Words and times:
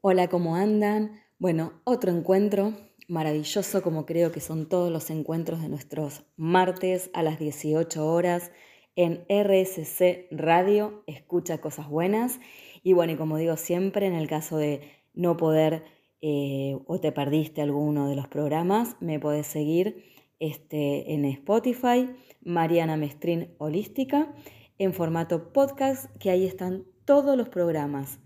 Hola, 0.00 0.28
¿cómo 0.28 0.54
andan? 0.54 1.20
Bueno, 1.40 1.72
otro 1.82 2.12
encuentro 2.12 2.72
maravilloso 3.08 3.82
como 3.82 4.06
creo 4.06 4.30
que 4.30 4.38
son 4.38 4.68
todos 4.68 4.92
los 4.92 5.10
encuentros 5.10 5.60
de 5.60 5.68
nuestros 5.68 6.22
martes 6.36 7.10
a 7.14 7.24
las 7.24 7.40
18 7.40 8.06
horas 8.06 8.52
en 8.94 9.24
RSC 9.28 10.28
Radio, 10.30 11.02
escucha 11.08 11.60
cosas 11.60 11.88
buenas. 11.88 12.38
Y 12.84 12.92
bueno, 12.92 13.14
y 13.14 13.16
como 13.16 13.38
digo 13.38 13.56
siempre, 13.56 14.06
en 14.06 14.14
el 14.14 14.28
caso 14.28 14.56
de 14.56 14.82
no 15.14 15.36
poder 15.36 15.82
eh, 16.20 16.78
o 16.86 17.00
te 17.00 17.10
perdiste 17.10 17.60
alguno 17.60 18.08
de 18.08 18.14
los 18.14 18.28
programas, 18.28 18.94
me 19.00 19.18
podés 19.18 19.48
seguir 19.48 20.04
este, 20.38 21.12
en 21.12 21.24
Spotify, 21.24 22.08
Mariana 22.44 22.96
Mestrín 22.96 23.52
Holística, 23.58 24.32
en 24.78 24.92
formato 24.92 25.52
podcast, 25.52 26.06
que 26.18 26.30
ahí 26.30 26.46
están 26.46 26.84
todos 27.04 27.36
los 27.36 27.48
programas. 27.48 28.20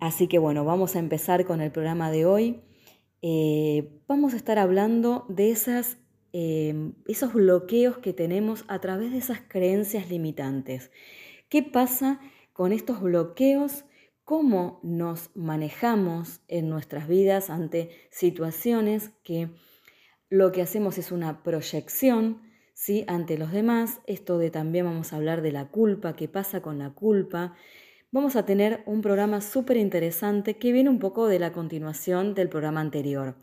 Así 0.00 0.28
que 0.28 0.38
bueno, 0.38 0.64
vamos 0.64 0.96
a 0.96 0.98
empezar 0.98 1.44
con 1.44 1.60
el 1.60 1.70
programa 1.70 2.10
de 2.10 2.26
hoy. 2.26 2.60
Eh, 3.22 4.02
vamos 4.06 4.34
a 4.34 4.36
estar 4.36 4.58
hablando 4.58 5.24
de 5.28 5.50
esas, 5.50 5.96
em, 6.32 6.92
esos 7.06 7.32
bloqueos 7.32 7.98
que 7.98 8.12
tenemos 8.12 8.64
a 8.68 8.80
través 8.80 9.12
de 9.12 9.18
esas 9.18 9.40
creencias 9.40 10.10
limitantes. 10.10 10.90
¿Qué 11.48 11.62
pasa 11.62 12.20
con 12.52 12.72
estos 12.72 13.00
bloqueos? 13.00 13.84
¿Cómo 14.24 14.80
nos 14.82 15.30
manejamos 15.34 16.42
en 16.48 16.68
nuestras 16.68 17.08
vidas 17.08 17.50
ante 17.50 17.90
situaciones 18.10 19.10
que 19.22 19.50
lo 20.28 20.52
que 20.52 20.62
hacemos 20.62 20.98
es 20.98 21.12
una 21.12 21.42
proyección 21.42 22.42
¿sí? 22.74 23.04
ante 23.06 23.38
los 23.38 23.52
demás? 23.52 24.00
Esto 24.06 24.38
de 24.38 24.50
también 24.50 24.86
vamos 24.86 25.12
a 25.12 25.16
hablar 25.16 25.40
de 25.42 25.52
la 25.52 25.68
culpa, 25.68 26.16
qué 26.16 26.28
pasa 26.28 26.60
con 26.60 26.78
la 26.78 26.90
culpa 26.90 27.54
vamos 28.14 28.36
a 28.36 28.46
tener 28.46 28.84
un 28.86 29.02
programa 29.02 29.40
súper 29.40 29.76
interesante 29.76 30.56
que 30.56 30.70
viene 30.70 30.88
un 30.88 31.00
poco 31.00 31.26
de 31.26 31.40
la 31.40 31.52
continuación 31.52 32.32
del 32.34 32.48
programa 32.48 32.80
anterior. 32.80 33.34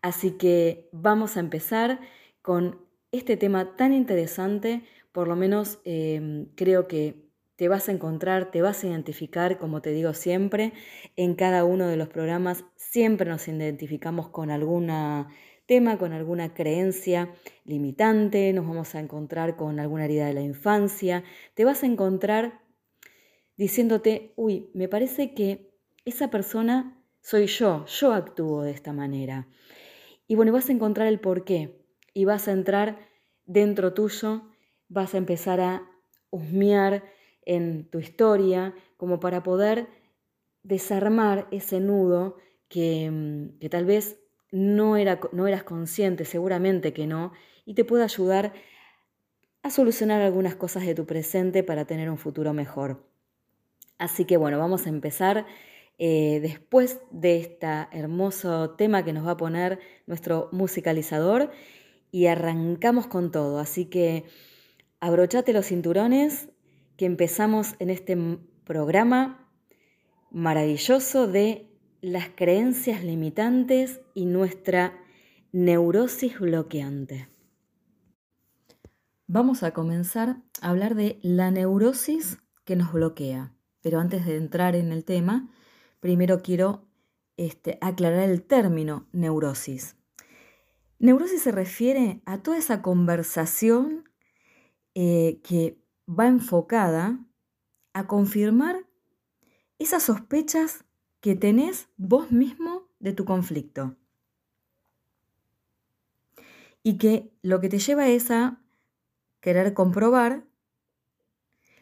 Así 0.00 0.38
que 0.38 0.88
vamos 0.90 1.36
a 1.36 1.40
empezar 1.40 2.00
con 2.40 2.80
este 3.12 3.36
tema 3.36 3.76
tan 3.76 3.92
interesante, 3.92 4.84
por 5.12 5.28
lo 5.28 5.36
menos 5.36 5.80
em, 5.84 6.46
creo 6.54 6.88
que 6.88 7.28
te 7.56 7.68
vas 7.68 7.90
a 7.90 7.92
encontrar, 7.92 8.50
te 8.50 8.62
vas 8.62 8.82
a 8.82 8.86
identificar, 8.86 9.58
como 9.58 9.82
te 9.82 9.90
digo 9.90 10.14
siempre, 10.14 10.72
en 11.16 11.34
cada 11.34 11.66
uno 11.66 11.86
de 11.86 11.98
los 11.98 12.08
programas. 12.08 12.64
Siempre 12.74 13.28
nos 13.28 13.46
identificamos 13.48 14.30
con 14.30 14.50
algún 14.50 14.90
tema, 15.66 15.98
con 15.98 16.14
alguna 16.14 16.54
creencia 16.54 17.34
limitante, 17.66 18.54
nos 18.54 18.66
vamos 18.66 18.94
a 18.94 19.00
encontrar 19.00 19.56
con 19.56 19.78
alguna 19.78 20.06
herida 20.06 20.26
de 20.26 20.32
la 20.32 20.40
infancia, 20.40 21.22
te 21.52 21.66
vas 21.66 21.82
a 21.82 21.86
encontrar 21.86 22.65
diciéndote, 23.56 24.32
uy, 24.36 24.70
me 24.74 24.88
parece 24.88 25.34
que 25.34 25.70
esa 26.04 26.30
persona 26.30 27.02
soy 27.20 27.46
yo, 27.46 27.84
yo 27.86 28.12
actúo 28.12 28.62
de 28.62 28.70
esta 28.70 28.92
manera. 28.92 29.48
Y 30.28 30.34
bueno, 30.34 30.52
vas 30.52 30.68
a 30.68 30.72
encontrar 30.72 31.08
el 31.08 31.20
por 31.20 31.44
qué 31.44 31.84
y 32.14 32.24
vas 32.24 32.48
a 32.48 32.52
entrar 32.52 32.98
dentro 33.44 33.92
tuyo, 33.94 34.42
vas 34.88 35.14
a 35.14 35.18
empezar 35.18 35.60
a 35.60 35.90
husmear 36.30 37.04
en 37.42 37.88
tu 37.90 37.98
historia 37.98 38.74
como 38.96 39.20
para 39.20 39.42
poder 39.42 39.88
desarmar 40.62 41.46
ese 41.50 41.80
nudo 41.80 42.36
que, 42.68 43.10
mm, 43.10 43.58
que 43.58 43.68
tal 43.68 43.84
vez 43.84 44.20
no, 44.50 44.96
era, 44.96 45.20
no 45.32 45.46
eras 45.46 45.64
consciente, 45.64 46.24
seguramente 46.24 46.92
que 46.92 47.06
no, 47.06 47.32
y 47.64 47.74
te 47.74 47.84
puede 47.84 48.04
ayudar 48.04 48.52
a 49.62 49.70
solucionar 49.70 50.22
algunas 50.22 50.54
cosas 50.54 50.86
de 50.86 50.94
tu 50.94 51.06
presente 51.06 51.62
para 51.62 51.86
tener 51.86 52.08
un 52.10 52.18
futuro 52.18 52.52
mejor. 52.52 53.15
Así 53.98 54.24
que 54.24 54.36
bueno, 54.36 54.58
vamos 54.58 54.86
a 54.86 54.90
empezar 54.90 55.46
eh, 55.98 56.40
después 56.42 57.00
de 57.10 57.38
este 57.38 57.66
hermoso 57.92 58.70
tema 58.70 59.04
que 59.04 59.12
nos 59.12 59.26
va 59.26 59.32
a 59.32 59.36
poner 59.36 59.78
nuestro 60.06 60.48
musicalizador 60.52 61.50
y 62.10 62.26
arrancamos 62.26 63.06
con 63.06 63.30
todo. 63.30 63.58
Así 63.58 63.86
que 63.86 64.24
abrochate 65.00 65.52
los 65.52 65.66
cinturones 65.66 66.50
que 66.96 67.06
empezamos 67.06 67.74
en 67.78 67.90
este 67.90 68.16
programa 68.64 69.50
maravilloso 70.30 71.26
de 71.26 71.70
las 72.00 72.28
creencias 72.28 73.02
limitantes 73.02 74.00
y 74.14 74.26
nuestra 74.26 74.98
neurosis 75.52 76.38
bloqueante. 76.38 77.28
Vamos 79.26 79.62
a 79.62 79.72
comenzar 79.72 80.36
a 80.60 80.70
hablar 80.70 80.94
de 80.94 81.18
la 81.22 81.50
neurosis 81.50 82.38
que 82.64 82.76
nos 82.76 82.92
bloquea. 82.92 83.55
Pero 83.86 84.00
antes 84.00 84.26
de 84.26 84.36
entrar 84.36 84.74
en 84.74 84.90
el 84.90 85.04
tema, 85.04 85.48
primero 86.00 86.42
quiero 86.42 86.88
este, 87.36 87.78
aclarar 87.80 88.28
el 88.28 88.42
término 88.42 89.06
neurosis. 89.12 89.94
Neurosis 90.98 91.42
se 91.42 91.52
refiere 91.52 92.20
a 92.24 92.42
toda 92.42 92.58
esa 92.58 92.82
conversación 92.82 94.10
eh, 94.96 95.40
que 95.44 95.78
va 96.08 96.26
enfocada 96.26 97.20
a 97.92 98.08
confirmar 98.08 98.88
esas 99.78 100.02
sospechas 100.02 100.84
que 101.20 101.36
tenés 101.36 101.88
vos 101.96 102.32
mismo 102.32 102.88
de 102.98 103.12
tu 103.12 103.24
conflicto. 103.24 103.94
Y 106.82 106.98
que 106.98 107.30
lo 107.40 107.60
que 107.60 107.68
te 107.68 107.78
lleva 107.78 108.08
es 108.08 108.32
a 108.32 108.60
querer 109.38 109.74
comprobar 109.74 110.42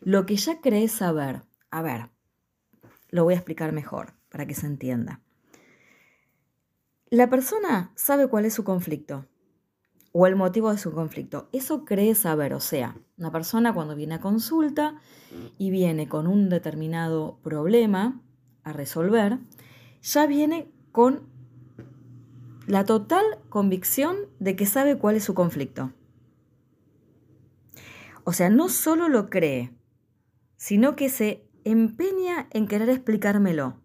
lo 0.02 0.26
que 0.26 0.36
ya 0.36 0.60
crees 0.60 0.92
saber. 0.92 1.44
A 1.74 1.82
ver, 1.82 2.08
lo 3.10 3.24
voy 3.24 3.34
a 3.34 3.36
explicar 3.36 3.72
mejor 3.72 4.12
para 4.28 4.46
que 4.46 4.54
se 4.54 4.64
entienda. 4.64 5.20
La 7.10 7.28
persona 7.28 7.90
sabe 7.96 8.28
cuál 8.28 8.44
es 8.44 8.54
su 8.54 8.62
conflicto 8.62 9.26
o 10.12 10.28
el 10.28 10.36
motivo 10.36 10.70
de 10.70 10.78
su 10.78 10.92
conflicto. 10.92 11.48
Eso 11.50 11.84
cree 11.84 12.14
saber, 12.14 12.54
o 12.54 12.60
sea, 12.60 12.96
una 13.18 13.32
persona 13.32 13.74
cuando 13.74 13.96
viene 13.96 14.14
a 14.14 14.20
consulta 14.20 15.00
y 15.58 15.72
viene 15.72 16.08
con 16.08 16.28
un 16.28 16.48
determinado 16.48 17.40
problema 17.42 18.22
a 18.62 18.72
resolver, 18.72 19.40
ya 20.00 20.28
viene 20.28 20.70
con 20.92 21.26
la 22.68 22.84
total 22.84 23.24
convicción 23.48 24.14
de 24.38 24.54
que 24.54 24.66
sabe 24.66 24.96
cuál 24.96 25.16
es 25.16 25.24
su 25.24 25.34
conflicto. 25.34 25.92
O 28.22 28.32
sea, 28.32 28.48
no 28.48 28.68
solo 28.68 29.08
lo 29.08 29.28
cree, 29.28 29.74
sino 30.56 30.94
que 30.94 31.08
se 31.08 31.48
empeña 31.64 32.48
en 32.50 32.68
querer 32.68 32.90
explicármelo. 32.90 33.80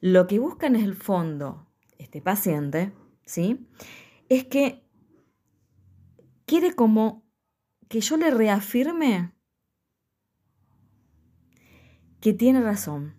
Lo 0.00 0.26
que 0.26 0.38
busca 0.38 0.66
en 0.66 0.76
el 0.76 0.94
fondo 0.94 1.66
este 1.98 2.20
paciente, 2.20 2.92
¿sí? 3.24 3.66
Es 4.28 4.44
que 4.44 4.84
quiere 6.44 6.74
como 6.74 7.24
que 7.88 8.00
yo 8.00 8.16
le 8.16 8.30
reafirme 8.30 9.32
que 12.20 12.32
tiene 12.32 12.60
razón. 12.60 13.14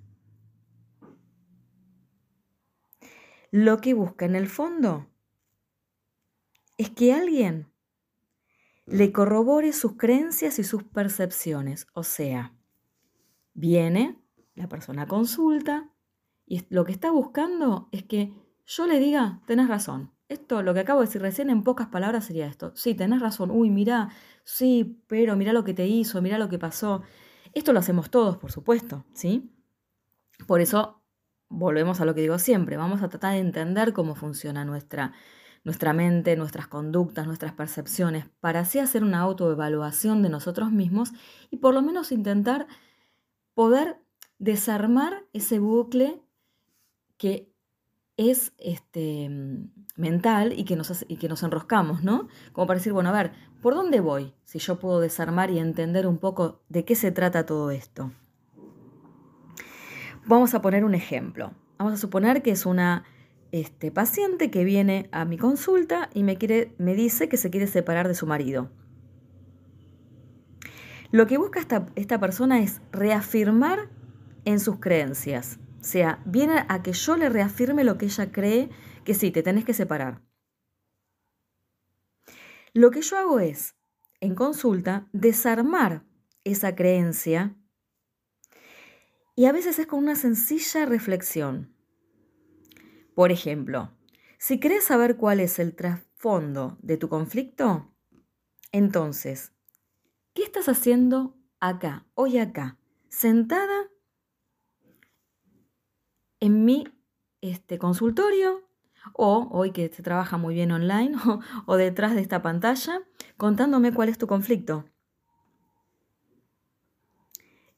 Lo 3.51 3.79
que 3.79 3.94
busca 3.94 4.25
en 4.25 4.35
el 4.35 4.47
fondo 4.47 5.07
es 6.77 6.89
que 6.89 7.13
alguien 7.13 7.71
le 8.88 9.12
corrobore 9.12 9.74
sus 9.74 9.98
creencias 9.98 10.59
y 10.59 10.64
sus 10.64 10.84
percepciones. 10.84 11.88
O 11.94 12.03
sea, 12.03 12.53
viene, 13.53 14.20
la 14.56 14.68
persona 14.68 15.08
consulta 15.08 15.92
y 16.46 16.66
lo 16.70 16.86
que 16.86 16.94
está 16.94 17.12
buscando 17.12 17.90
es 17.92 18.03
que 18.03 18.34
yo 18.66 18.88
le 18.88 19.00
diga, 19.00 19.42
tenés 19.46 19.68
razón. 19.68 20.12
Esto, 20.30 20.62
lo 20.62 20.74
que 20.74 20.81
acabo 20.81 21.02
de 21.02 21.06
decir 21.06 21.22
recién 21.22 21.50
en 21.50 21.64
pocas 21.64 21.88
palabras 21.88 22.25
sería 22.25 22.48
esto. 22.48 22.72
Sí, 22.75 22.96
tenés 22.96 23.22
razón. 23.22 23.52
Uy, 23.52 23.70
mira, 23.70 24.09
sí, 24.44 25.02
pero 25.08 25.36
mira 25.36 25.54
lo 25.54 25.64
que 25.64 25.74
te 25.74 25.88
hizo, 25.88 26.22
mira 26.22 26.38
lo 26.38 26.50
que 26.50 26.59
pasó. 26.59 27.04
Esto 27.54 27.74
lo 27.74 27.80
hacemos 27.80 28.09
todos, 28.09 28.38
por 28.38 28.52
supuesto, 28.52 29.06
¿sí? 29.14 29.52
Por 30.48 30.62
eso 30.62 31.01
volvemos 31.50 32.01
a 32.01 32.06
lo 32.06 32.13
que 32.13 32.22
digo 32.22 32.40
siempre. 32.40 32.78
Vamos 32.78 33.01
a 33.01 33.10
tratar 33.10 33.33
de 33.33 33.40
entender 33.40 33.94
cómo 33.94 34.16
funciona 34.16 34.66
nuestra 34.66 35.13
nuestra 35.68 35.92
mente, 35.92 36.38
nuestras 36.38 36.66
conductas, 36.68 37.28
nuestras 37.28 37.52
percepciones, 37.52 38.24
para 38.40 38.62
así 38.62 38.80
hacer 38.80 39.04
una 39.04 39.19
autoevaluación 39.19 40.24
de 40.24 40.30
nosotros 40.30 40.72
mismos 40.72 41.12
y 41.52 41.58
por 41.58 41.74
lo 41.74 41.81
menos 41.81 42.14
intentar 42.14 42.68
poder 43.54 43.98
desarmar 44.40 45.25
ese 45.34 45.60
bucle 45.60 46.22
que 47.18 47.52
es 48.16 48.54
este, 48.60 49.30
mental 49.98 50.54
y 50.58 50.64
que, 50.64 50.78
nos, 50.78 51.04
y 51.06 51.18
que 51.18 51.28
nos 51.28 51.44
enroscamos, 51.44 52.02
¿no? 52.02 52.30
Como 52.54 52.66
para 52.66 52.78
decir, 52.78 52.94
bueno, 52.94 53.10
a 53.10 53.12
ver, 53.12 53.34
¿por 53.62 53.75
dónde 53.75 54.00
voy? 54.00 54.34
Si 54.46 54.60
yo 54.60 54.80
puedo 54.80 55.02
desarmar 55.02 55.52
y 55.52 55.60
entender 55.60 56.08
un 56.08 56.18
poco 56.18 56.62
de 56.69 56.86
qué 56.86 56.96
se 56.96 57.12
trata 57.12 57.46
todo 57.46 57.72
esto. 57.72 58.14
Vamos 60.28 60.54
a 60.54 60.62
poner 60.62 60.86
un 60.86 60.96
ejemplo. 60.96 61.52
Vamos 61.78 61.94
a 61.94 61.98
suponer 61.98 62.42
que 62.42 62.52
es 62.52 62.66
una 62.66 63.04
este 63.51 63.91
paciente 63.91 64.51
que 64.51 64.63
viene 64.63 65.09
a 65.11 65.25
mi 65.25 65.38
consulta 65.38 66.09
y 66.13 66.23
me, 66.23 66.38
quiere, 66.38 66.73
me 66.77 66.95
dice 66.95 67.29
que 67.29 67.38
se 67.38 67.49
quiere 67.49 67.67
separar 67.67 68.07
de 68.07 68.15
su 68.15 68.27
marido. 68.27 68.69
Lo 71.11 71.27
que 71.27 71.38
busca 71.38 71.59
esta, 71.59 71.85
esta 71.95 72.19
persona 72.19 72.61
es 72.61 72.81
reafirmar 72.91 73.89
en 74.45 74.59
sus 74.59 74.79
creencias. 74.79 75.59
O 75.79 75.83
sea, 75.83 76.21
viene 76.25 76.65
a 76.67 76.81
que 76.83 76.94
yo 76.94 77.15
le 77.15 77.29
reafirme 77.29 77.83
lo 77.83 77.97
que 77.97 78.05
ella 78.05 78.31
cree 78.31 78.69
que 79.05 79.13
sí, 79.13 79.31
te 79.31 79.44
tenés 79.44 79.63
que 79.63 79.73
separar. 79.73 80.21
Lo 82.73 82.91
que 82.91 83.01
yo 83.01 83.17
hago 83.17 83.39
es, 83.39 83.75
en 84.19 84.35
consulta, 84.35 85.07
desarmar 85.13 86.03
esa 86.44 86.75
creencia 86.75 87.55
y 89.35 89.45
a 89.45 89.51
veces 89.51 89.79
es 89.79 89.88
con 89.88 89.99
una 89.99 90.15
sencilla 90.15 90.85
reflexión. 90.85 91.76
Por 93.18 93.31
ejemplo, 93.31 93.90
si 94.38 94.60
querés 94.60 94.84
saber 94.84 95.18
cuál 95.18 95.40
es 95.40 95.58
el 95.58 95.75
trasfondo 95.75 96.78
de 96.84 96.98
tu 96.98 97.10
conflicto, 97.10 97.92
entonces, 98.72 99.54
¿qué 100.36 100.44
estás 100.44 100.69
haciendo 100.69 101.36
acá, 101.60 102.06
hoy 102.14 102.38
acá, 102.38 102.78
sentada 103.10 103.90
en 106.40 106.64
mi 106.64 106.84
este, 107.42 107.80
consultorio 107.80 108.69
o 109.14 109.48
hoy 109.50 109.72
que 109.72 109.90
se 109.90 110.04
trabaja 110.04 110.38
muy 110.38 110.54
bien 110.54 110.72
online 110.72 111.18
o, 111.66 111.75
detrás 111.75 112.14
de 112.14 112.22
esta 112.22 112.44
pantalla 112.44 113.02
contándome 113.36 113.96
cuál 113.96 114.10
es 114.10 114.19
tu 114.19 114.28
conflicto. 114.28 114.86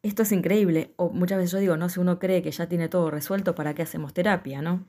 Esto 0.04 0.24
es 0.24 0.34
increíble, 0.34 0.94
o 0.98 1.12
muchas 1.12 1.38
veces 1.38 1.52
yo 1.54 1.60
digo, 1.60 1.78
no, 1.78 1.88
si 1.88 2.02
uno 2.02 2.20
cree 2.20 2.42
que 2.42 2.52
ya 2.52 2.68
tiene 2.68 2.90
todo 2.90 3.10
resuelto, 3.10 3.56
¿para 3.56 3.74
qué 3.74 3.84
hacemos 3.84 4.14
terapia, 4.14 4.62
no? 4.62 4.86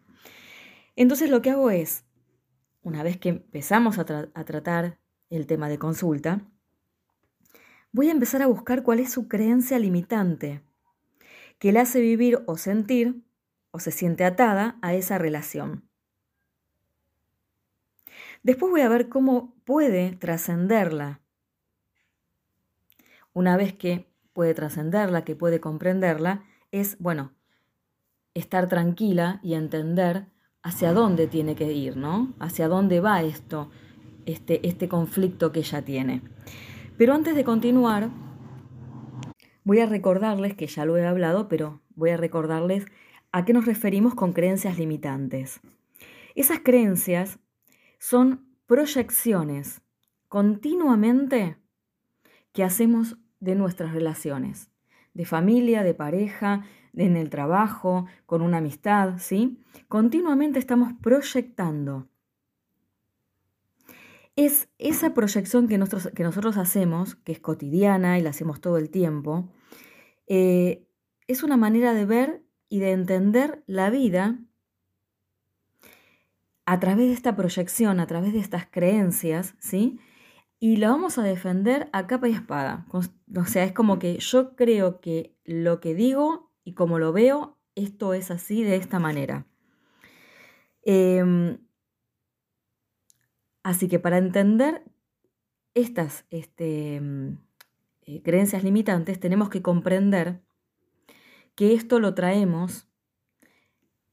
Entonces 1.00 1.30
lo 1.30 1.40
que 1.40 1.48
hago 1.48 1.70
es, 1.70 2.04
una 2.82 3.02
vez 3.02 3.16
que 3.16 3.30
empezamos 3.30 3.98
a, 3.98 4.04
tratar 4.04 4.98
el 5.30 5.46
tema 5.46 5.70
de 5.70 5.78
consulta, 5.78 6.42
voy 7.90 8.10
a 8.10 8.12
empezar 8.12 8.42
a 8.42 8.46
buscar 8.48 8.82
cuál 8.82 9.00
es 9.00 9.10
su 9.10 9.26
creencia 9.26 9.78
limitante, 9.78 10.62
que 11.58 11.72
le 11.72 11.80
hace 11.80 12.02
vivir 12.02 12.42
o 12.46 12.58
sentir 12.58 13.24
o 13.70 13.78
se 13.78 13.92
siente 13.92 14.26
atada 14.26 14.78
a 14.82 14.92
esa 14.92 15.16
relación. 15.16 15.88
Después 18.42 18.70
voy 18.70 18.82
a 18.82 18.90
ver 18.90 19.08
cómo 19.08 19.54
puede 19.64 20.16
trascenderla. 20.16 21.22
Una 23.32 23.56
vez 23.56 23.72
que 23.72 24.12
puede 24.34 24.52
trascenderla, 24.52 25.24
que 25.24 25.34
puede 25.34 25.60
comprenderla, 25.60 26.44
es, 26.72 26.98
bueno, 26.98 27.32
estar 28.34 28.68
tranquila 28.68 29.40
y 29.42 29.54
entender 29.54 30.26
hacia 30.62 30.92
dónde 30.92 31.26
tiene 31.26 31.54
que 31.54 31.72
ir, 31.72 31.96
¿no? 31.96 32.34
Hacia 32.38 32.68
dónde 32.68 33.00
va 33.00 33.22
esto, 33.22 33.70
este, 34.26 34.66
este 34.66 34.88
conflicto 34.88 35.52
que 35.52 35.60
ella 35.60 35.82
tiene. 35.82 36.22
Pero 36.96 37.14
antes 37.14 37.34
de 37.34 37.44
continuar, 37.44 38.10
voy 39.64 39.80
a 39.80 39.86
recordarles, 39.86 40.54
que 40.54 40.66
ya 40.66 40.84
lo 40.84 40.96
he 40.96 41.06
hablado, 41.06 41.48
pero 41.48 41.80
voy 41.94 42.10
a 42.10 42.16
recordarles 42.16 42.86
a 43.32 43.44
qué 43.44 43.52
nos 43.52 43.66
referimos 43.66 44.14
con 44.14 44.32
creencias 44.32 44.78
limitantes. 44.78 45.60
Esas 46.34 46.60
creencias 46.60 47.38
son 47.98 48.46
proyecciones 48.66 49.82
continuamente 50.28 51.56
que 52.52 52.64
hacemos 52.64 53.16
de 53.40 53.54
nuestras 53.54 53.92
relaciones, 53.92 54.70
de 55.14 55.24
familia, 55.24 55.82
de 55.82 55.94
pareja, 55.94 56.64
en 56.94 57.16
el 57.16 57.30
trabajo, 57.30 58.06
con 58.26 58.42
una 58.42 58.58
amistad, 58.58 59.18
¿sí? 59.18 59.58
Continuamente 59.88 60.58
estamos 60.58 60.92
proyectando. 61.00 62.08
Es 64.36 64.68
esa 64.78 65.12
proyección 65.12 65.68
que 65.68 65.78
nosotros, 65.78 66.12
que 66.14 66.22
nosotros 66.22 66.56
hacemos, 66.56 67.16
que 67.16 67.32
es 67.32 67.40
cotidiana 67.40 68.18
y 68.18 68.22
la 68.22 68.30
hacemos 68.30 68.60
todo 68.60 68.78
el 68.78 68.90
tiempo, 68.90 69.48
eh, 70.26 70.86
es 71.26 71.42
una 71.42 71.56
manera 71.56 71.94
de 71.94 72.04
ver 72.04 72.42
y 72.68 72.78
de 72.78 72.92
entender 72.92 73.62
la 73.66 73.90
vida 73.90 74.38
a 76.66 76.78
través 76.78 77.08
de 77.08 77.14
esta 77.14 77.34
proyección, 77.34 77.98
a 77.98 78.06
través 78.06 78.32
de 78.32 78.38
estas 78.38 78.66
creencias, 78.66 79.56
¿sí? 79.58 79.98
Y 80.60 80.76
lo 80.76 80.88
vamos 80.88 81.18
a 81.18 81.22
defender 81.22 81.88
a 81.92 82.06
capa 82.06 82.28
y 82.28 82.32
espada. 82.32 82.86
O 82.92 83.44
sea, 83.46 83.64
es 83.64 83.72
como 83.72 83.98
que 83.98 84.18
yo 84.18 84.54
creo 84.54 85.00
que 85.00 85.34
lo 85.44 85.80
que 85.80 85.94
digo 85.94 86.49
y 86.70 86.72
como 86.72 87.00
lo 87.00 87.12
veo, 87.12 87.58
esto 87.74 88.14
es 88.14 88.30
así 88.30 88.62
de 88.62 88.76
esta 88.76 89.00
manera. 89.00 89.44
Em, 90.84 91.58
así 93.64 93.88
que 93.88 93.98
para 93.98 94.18
entender 94.18 94.84
estas 95.74 96.26
este, 96.30 97.00
mm, 97.00 97.38
eh, 98.02 98.22
creencias 98.22 98.62
limitantes, 98.62 99.18
tenemos 99.18 99.50
que 99.50 99.62
comprender 99.62 100.42
que 101.56 101.74
esto 101.74 101.98
lo 101.98 102.14
traemos 102.14 102.88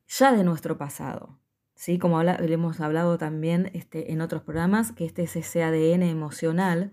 ya 0.07 0.33
de 0.33 0.43
nuestro 0.43 0.79
pasado. 0.79 1.37
¿sí? 1.75 1.99
Como 1.99 2.19
hemos 2.21 2.79
hablado 2.81 3.19
también 3.19 3.69
este, 3.73 4.11
en 4.11 4.21
otros 4.21 4.41
programas, 4.41 4.91
que 4.91 5.05
este 5.05 5.23
es 5.23 5.35
ese 5.35 5.61
ADN 5.61 6.01
emocional 6.01 6.91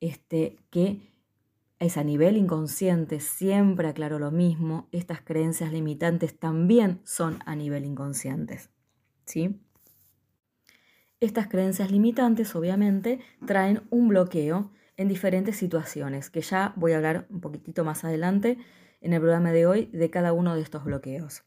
este, 0.00 0.56
que 0.70 1.12
es 1.78 1.96
a 1.96 2.04
nivel 2.04 2.36
inconsciente, 2.36 3.20
siempre 3.20 3.88
aclaro 3.88 4.18
lo 4.18 4.30
mismo, 4.30 4.88
estas 4.92 5.20
creencias 5.20 5.72
limitantes 5.72 6.38
también 6.38 7.00
son 7.04 7.38
a 7.44 7.54
nivel 7.54 7.84
inconscientes. 7.84 8.70
¿sí? 9.26 9.60
Estas 11.20 11.48
creencias 11.48 11.90
limitantes 11.90 12.54
obviamente 12.54 13.20
traen 13.46 13.82
un 13.90 14.08
bloqueo 14.08 14.72
en 14.96 15.08
diferentes 15.08 15.56
situaciones, 15.56 16.30
que 16.30 16.40
ya 16.40 16.72
voy 16.76 16.92
a 16.92 16.96
hablar 16.96 17.26
un 17.28 17.40
poquitito 17.40 17.84
más 17.84 18.04
adelante 18.04 18.56
en 19.02 19.12
el 19.12 19.20
programa 19.20 19.52
de 19.52 19.66
hoy 19.66 19.86
de 19.92 20.10
cada 20.10 20.32
uno 20.32 20.54
de 20.54 20.62
estos 20.62 20.84
bloqueos. 20.84 21.44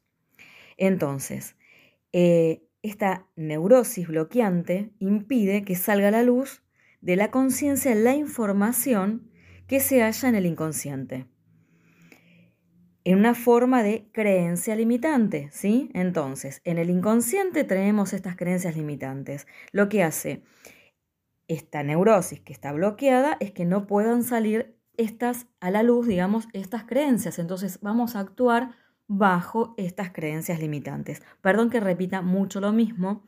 Entonces, 0.78 1.56
eh, 2.14 2.64
esta 2.84 3.28
neurosis 3.36 4.08
bloqueante 4.08 4.92
impide 5.00 5.66
que 5.66 5.76
salga 5.76 6.10
a 6.10 6.12
la 6.12 6.24
luz 6.24 6.62
de 7.02 7.16
la 7.16 7.32
conciencia 7.32 7.96
la 7.96 8.16
información 8.16 9.29
que 9.70 9.80
se 9.80 10.02
halla 10.02 10.28
en 10.28 10.34
el 10.34 10.48
inconsciente. 10.48 11.28
En 13.04 13.20
una 13.20 13.36
forma 13.36 13.84
de 13.84 14.10
creencia 14.12 14.76
limitante, 14.76 15.50
¿sí? 15.52 15.92
Entonces, 15.94 16.60
en 16.66 16.80
el 16.80 16.90
inconsciente 16.90 17.64
tenemos 17.64 18.14
estas 18.14 18.36
creencias 18.36 18.76
limitantes. 18.76 19.46
Lo 19.72 19.88
que 19.88 20.04
hace 20.04 20.42
esta 21.48 21.84
neurosis 21.84 22.40
que 22.40 22.52
está 22.52 22.72
bloqueada 22.72 23.38
es 23.40 23.52
que 23.52 23.66
no 23.66 23.86
puedan 23.86 24.24
salir 24.24 24.76
estas 24.98 25.46
a 25.60 25.70
la 25.70 25.84
luz, 25.84 26.08
digamos, 26.08 26.48
estas 26.54 26.84
creencias. 26.86 27.38
Entonces, 27.38 27.80
vamos 27.80 28.16
a 28.16 28.22
actuar 28.22 28.72
bajo 29.08 29.76
estas 29.78 30.10
creencias 30.12 30.60
limitantes. 30.60 31.22
Perdón 31.42 31.70
que 31.70 31.80
repita 31.80 32.24
mucho 32.24 32.60
lo 32.60 32.72
mismo, 32.72 33.24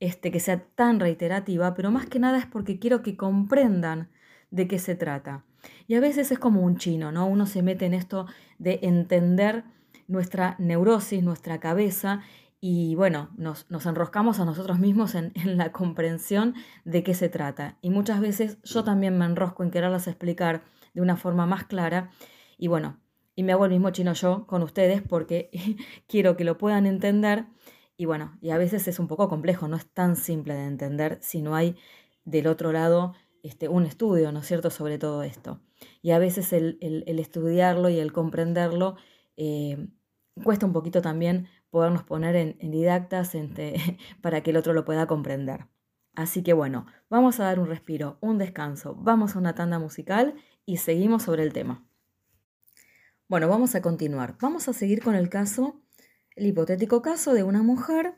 este, 0.00 0.30
que 0.30 0.40
sea 0.40 0.64
tan 0.74 1.00
reiterativa, 1.00 1.74
pero 1.74 1.90
más 1.90 2.06
que 2.06 2.18
nada 2.18 2.38
es 2.38 2.46
porque 2.46 2.78
quiero 2.78 3.02
que 3.02 3.18
comprendan 3.18 4.08
de 4.50 4.66
qué 4.66 4.78
se 4.78 4.94
trata. 4.94 5.44
Y 5.86 5.94
a 5.94 6.00
veces 6.00 6.30
es 6.30 6.38
como 6.38 6.62
un 6.62 6.76
chino, 6.76 7.12
¿no? 7.12 7.26
Uno 7.26 7.46
se 7.46 7.62
mete 7.62 7.86
en 7.86 7.94
esto 7.94 8.26
de 8.58 8.80
entender 8.82 9.64
nuestra 10.08 10.56
neurosis, 10.58 11.22
nuestra 11.22 11.60
cabeza, 11.60 12.22
y 12.62 12.94
bueno, 12.94 13.30
nos, 13.36 13.66
enroscamos 13.86 14.38
a 14.38 14.44
nosotros 14.44 14.78
mismos 14.78 15.14
en, 15.14 15.32
en, 15.34 15.56
la 15.56 15.72
comprensión 15.72 16.54
de 16.84 17.02
qué 17.02 17.14
se 17.14 17.30
trata. 17.30 17.78
Y 17.80 17.88
muchas 17.88 18.20
veces 18.20 18.58
yo 18.62 18.84
también 18.84 19.16
me 19.16 19.24
enrosco 19.24 19.62
en 19.62 19.70
quererlas 19.70 20.06
explicar 20.08 20.62
de 20.92 21.00
una 21.00 21.16
forma 21.16 21.46
más 21.46 21.64
clara. 21.64 22.10
Y 22.58 22.68
bueno, 22.68 22.98
y 23.34 23.42
me 23.42 23.52
hago 23.52 23.64
el 23.64 23.70
mismo 23.70 23.90
chino 23.90 24.12
yo 24.12 24.46
con 24.46 24.62
ustedes 24.62 25.00
porque 25.00 25.50
quiero 26.06 26.36
que 26.36 26.44
lo 26.44 26.58
puedan 26.58 26.84
entender 26.84 27.46
y 28.00 28.06
bueno, 28.06 28.38
y 28.40 28.48
a 28.48 28.56
veces 28.56 28.88
es 28.88 28.98
un 28.98 29.08
poco 29.08 29.28
complejo, 29.28 29.68
no 29.68 29.76
es 29.76 29.86
tan 29.86 30.16
simple 30.16 30.54
de 30.54 30.64
entender 30.64 31.18
si 31.20 31.42
no 31.42 31.54
hay 31.54 31.76
del 32.24 32.46
otro 32.46 32.72
lado 32.72 33.14
este, 33.42 33.68
un 33.68 33.86
estudio, 33.86 34.32
¿no 34.32 34.40
es 34.40 34.46
cierto?, 34.46 34.70
sobre 34.70 34.98
todo 34.98 35.22
esto. 35.22 35.60
Y 36.02 36.10
a 36.10 36.18
veces 36.18 36.52
el, 36.52 36.78
estudiarlo 37.06 37.88
y 37.88 37.98
el 37.98 38.12
comprenderlo 38.12 38.96
eh, 39.36 39.88
cuesta 40.42 40.66
un 40.66 40.72
poquito 40.72 41.02
también 41.02 41.48
podernos 41.70 42.02
poner 42.02 42.36
en, 42.36 42.70
didactas 42.70 43.32
para 44.20 44.42
que 44.42 44.50
el 44.50 44.56
otro 44.56 44.72
lo 44.72 44.84
pueda 44.84 45.06
comprender. 45.06 45.66
Así 46.14 46.42
que 46.42 46.52
bueno, 46.52 46.86
vamos 47.08 47.40
a 47.40 47.44
dar 47.44 47.60
un 47.60 47.68
respiro, 47.68 48.18
un 48.20 48.38
descanso, 48.38 48.96
vamos 48.96 49.36
a 49.36 49.38
una 49.38 49.54
tanda 49.54 49.78
musical 49.78 50.34
y 50.66 50.78
seguimos 50.78 51.22
sobre 51.22 51.44
el 51.44 51.52
tema. 51.52 51.86
Bueno, 53.28 53.48
vamos 53.48 53.76
a 53.76 53.82
continuar. 53.82 54.36
Vamos 54.40 54.68
a 54.68 54.72
seguir 54.72 55.02
con 55.02 55.14
el 55.14 55.28
caso, 55.28 55.80
el 56.34 56.46
hipotético 56.46 57.00
caso 57.00 57.32
de 57.32 57.44
una 57.44 57.62
mujer, 57.62 58.14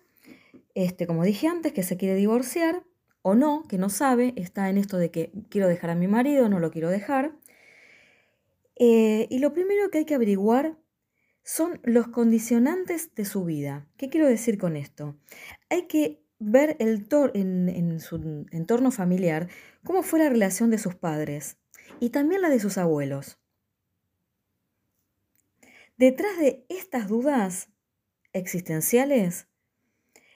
este, 0.74 1.06
como 1.06 1.22
dije 1.22 1.48
antes, 1.48 1.74
que 1.74 1.82
se 1.82 1.98
quiere 1.98 2.14
divorciar 2.14 2.82
o 3.22 3.34
no, 3.34 3.66
que 3.68 3.78
no 3.78 3.88
sabe, 3.88 4.34
está 4.36 4.68
en 4.68 4.78
esto 4.78 4.98
de 4.98 5.10
que 5.10 5.32
quiero 5.48 5.68
dejar 5.68 5.90
a 5.90 5.94
mi 5.94 6.08
marido, 6.08 6.48
no 6.48 6.58
lo 6.60 6.70
quiero 6.70 6.90
dejar. 6.90 7.32
Eh, 8.76 9.26
y 9.30 9.38
lo 9.38 9.52
primero 9.52 9.90
que 9.90 9.98
hay 9.98 10.04
que 10.04 10.14
averiguar 10.14 10.76
son 11.44 11.80
los 11.82 12.08
condicionantes 12.08 13.14
de 13.14 13.24
su 13.24 13.44
vida. 13.44 13.86
¿Qué 13.96 14.08
quiero 14.08 14.26
decir 14.26 14.58
con 14.58 14.76
esto? 14.76 15.16
Hay 15.70 15.86
que 15.86 16.22
ver 16.38 16.76
el 16.80 17.06
en, 17.34 17.68
en 17.68 18.00
su 18.00 18.46
entorno 18.50 18.90
familiar 18.90 19.48
cómo 19.84 20.02
fue 20.02 20.18
la 20.18 20.28
relación 20.28 20.70
de 20.70 20.78
sus 20.78 20.94
padres 20.96 21.58
y 22.00 22.10
también 22.10 22.42
la 22.42 22.48
de 22.48 22.60
sus 22.60 22.78
abuelos. 22.78 23.38
Detrás 25.96 26.36
de 26.38 26.66
estas 26.68 27.08
dudas 27.08 27.68
existenciales 28.32 29.46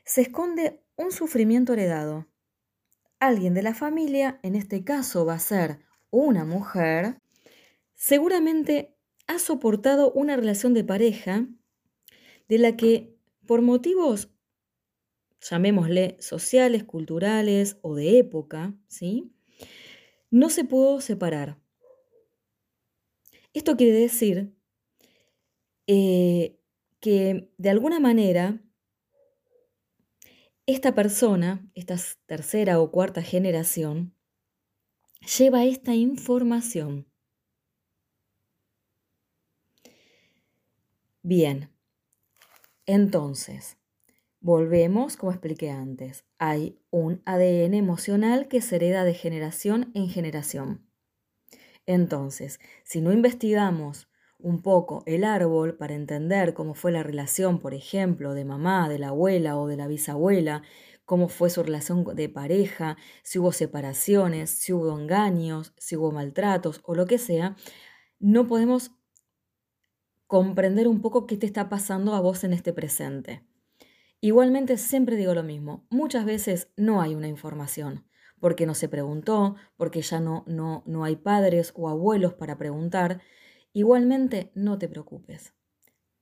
se 0.04 0.20
esconde 0.22 0.80
un 0.94 1.10
sufrimiento 1.10 1.72
heredado. 1.72 2.26
Alguien 3.18 3.54
de 3.54 3.62
la 3.62 3.74
familia, 3.74 4.40
en 4.42 4.54
este 4.54 4.84
caso 4.84 5.24
va 5.24 5.34
a 5.34 5.38
ser 5.38 5.78
una 6.10 6.44
mujer, 6.44 7.20
seguramente 7.94 8.94
ha 9.26 9.38
soportado 9.38 10.12
una 10.12 10.36
relación 10.36 10.74
de 10.74 10.84
pareja 10.84 11.46
de 12.48 12.58
la 12.58 12.76
que 12.76 13.16
por 13.46 13.62
motivos, 13.62 14.30
llamémosle 15.40 16.16
sociales, 16.20 16.84
culturales 16.84 17.78
o 17.82 17.94
de 17.94 18.18
época, 18.18 18.74
¿sí? 18.86 19.32
no 20.30 20.50
se 20.50 20.64
pudo 20.64 21.00
separar. 21.00 21.58
Esto 23.54 23.76
quiere 23.76 23.98
decir 23.98 24.54
eh, 25.86 26.58
que 27.00 27.50
de 27.56 27.70
alguna 27.70 28.00
manera 28.00 28.60
esta 30.66 30.94
persona, 30.94 31.70
esta 31.74 31.96
tercera 32.26 32.80
o 32.80 32.90
cuarta 32.90 33.22
generación, 33.22 34.14
lleva 35.38 35.64
esta 35.64 35.94
información. 35.94 37.06
Bien, 41.22 41.70
entonces, 42.86 43.78
volvemos 44.40 45.16
como 45.16 45.32
expliqué 45.32 45.70
antes. 45.70 46.24
Hay 46.38 46.78
un 46.90 47.22
ADN 47.24 47.74
emocional 47.74 48.48
que 48.48 48.60
se 48.60 48.76
hereda 48.76 49.04
de 49.04 49.14
generación 49.14 49.90
en 49.94 50.08
generación. 50.08 50.86
Entonces, 51.86 52.60
si 52.84 53.00
no 53.00 53.12
investigamos 53.12 54.08
un 54.38 54.62
poco 54.62 55.02
el 55.06 55.24
árbol 55.24 55.76
para 55.76 55.94
entender 55.94 56.54
cómo 56.54 56.74
fue 56.74 56.92
la 56.92 57.02
relación, 57.02 57.58
por 57.58 57.74
ejemplo, 57.74 58.34
de 58.34 58.44
mamá, 58.44 58.88
de 58.88 58.98
la 58.98 59.08
abuela 59.08 59.58
o 59.58 59.66
de 59.66 59.76
la 59.76 59.86
bisabuela, 59.86 60.62
cómo 61.04 61.28
fue 61.28 61.50
su 61.50 61.62
relación 61.62 62.04
de 62.14 62.28
pareja, 62.28 62.96
si 63.22 63.38
hubo 63.38 63.52
separaciones, 63.52 64.50
si 64.50 64.72
hubo 64.72 64.98
engaños, 64.98 65.72
si 65.78 65.96
hubo 65.96 66.12
maltratos 66.12 66.80
o 66.84 66.94
lo 66.94 67.06
que 67.06 67.18
sea, 67.18 67.56
no 68.18 68.46
podemos 68.46 68.92
comprender 70.26 70.88
un 70.88 71.00
poco 71.00 71.26
qué 71.26 71.36
te 71.36 71.46
está 71.46 71.68
pasando 71.68 72.14
a 72.14 72.20
vos 72.20 72.44
en 72.44 72.52
este 72.52 72.72
presente. 72.72 73.46
Igualmente 74.20 74.76
siempre 74.76 75.16
digo 75.16 75.34
lo 75.34 75.44
mismo, 75.44 75.86
muchas 75.90 76.24
veces 76.24 76.72
no 76.76 77.00
hay 77.00 77.14
una 77.14 77.28
información, 77.28 78.06
porque 78.40 78.66
no 78.66 78.74
se 78.74 78.88
preguntó, 78.88 79.54
porque 79.76 80.02
ya 80.02 80.20
no, 80.20 80.42
no, 80.46 80.82
no 80.86 81.04
hay 81.04 81.16
padres 81.16 81.72
o 81.76 81.88
abuelos 81.88 82.34
para 82.34 82.58
preguntar. 82.58 83.20
Igualmente 83.76 84.50
no 84.54 84.78
te 84.78 84.88
preocupes, 84.88 85.52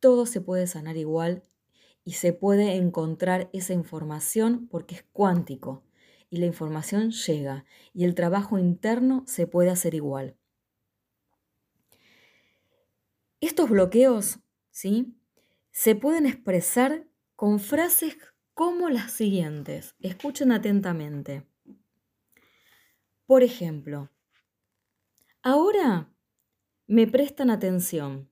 todo 0.01 0.27
se 0.27 0.41
puede 0.41 0.67
sanar 0.67 0.97
igual 0.97 1.45
y 2.05 2.15
se 2.15 2.33
puede 2.33 2.75
encontrar 2.75 3.49
esa 3.53 3.75
información 3.75 4.67
porque 4.67 4.97
es 4.97 5.05
cuántico 5.13 5.85
y 6.31 6.39
la 6.39 6.47
información 6.47 7.13
llega 7.13 7.65
y 7.93 8.07
el 8.07 8.17
trabajo 8.17 8.59
interno 8.59 9.23
se 9.29 9.47
puede 9.47 9.71
hacer 9.71 9.95
igual. 9.95 10.37
Estos 13.41 13.71
bloqueos, 13.71 14.41
¿sí? 14.73 15.15
Se 15.71 15.95
pueden 15.95 16.27
expresar 16.27 17.07
con 17.37 17.61
frases 17.61 18.17
como 18.55 18.89
las 18.89 19.13
siguientes. 19.13 19.95
Escuchen 20.01 20.51
atentamente. 20.51 21.47
Por 23.27 23.45
ejemplo, 23.45 24.11
ahora 25.41 26.11
me 26.87 27.07
prestan 27.07 27.51
atención. 27.51 28.31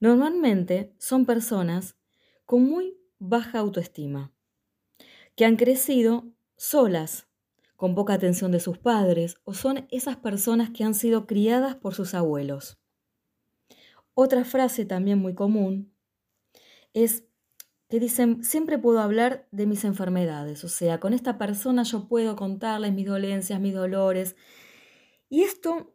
Normalmente 0.00 0.94
son 0.98 1.26
personas 1.26 1.96
con 2.44 2.64
muy 2.64 2.96
baja 3.18 3.58
autoestima, 3.58 4.32
que 5.34 5.44
han 5.44 5.56
crecido 5.56 6.32
solas, 6.56 7.28
con 7.76 7.94
poca 7.94 8.14
atención 8.14 8.52
de 8.52 8.60
sus 8.60 8.78
padres, 8.78 9.36
o 9.44 9.54
son 9.54 9.86
esas 9.90 10.16
personas 10.16 10.70
que 10.70 10.84
han 10.84 10.94
sido 10.94 11.26
criadas 11.26 11.76
por 11.76 11.94
sus 11.94 12.14
abuelos. 12.14 12.78
Otra 14.14 14.44
frase 14.44 14.84
también 14.84 15.18
muy 15.18 15.34
común 15.34 15.94
es 16.92 17.24
que 17.88 18.00
dicen, 18.00 18.44
siempre 18.44 18.78
puedo 18.78 19.00
hablar 19.00 19.48
de 19.50 19.66
mis 19.66 19.84
enfermedades, 19.84 20.64
o 20.64 20.68
sea, 20.68 21.00
con 21.00 21.14
esta 21.14 21.38
persona 21.38 21.84
yo 21.84 22.08
puedo 22.08 22.36
contarles 22.36 22.92
mis 22.92 23.06
dolencias, 23.06 23.60
mis 23.60 23.74
dolores. 23.74 24.36
Y 25.28 25.42
esto 25.42 25.94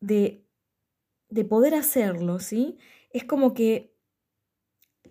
de, 0.00 0.46
de 1.28 1.44
poder 1.44 1.74
hacerlo, 1.74 2.38
¿sí? 2.38 2.78
Es 3.10 3.24
como 3.24 3.54
que 3.54 3.96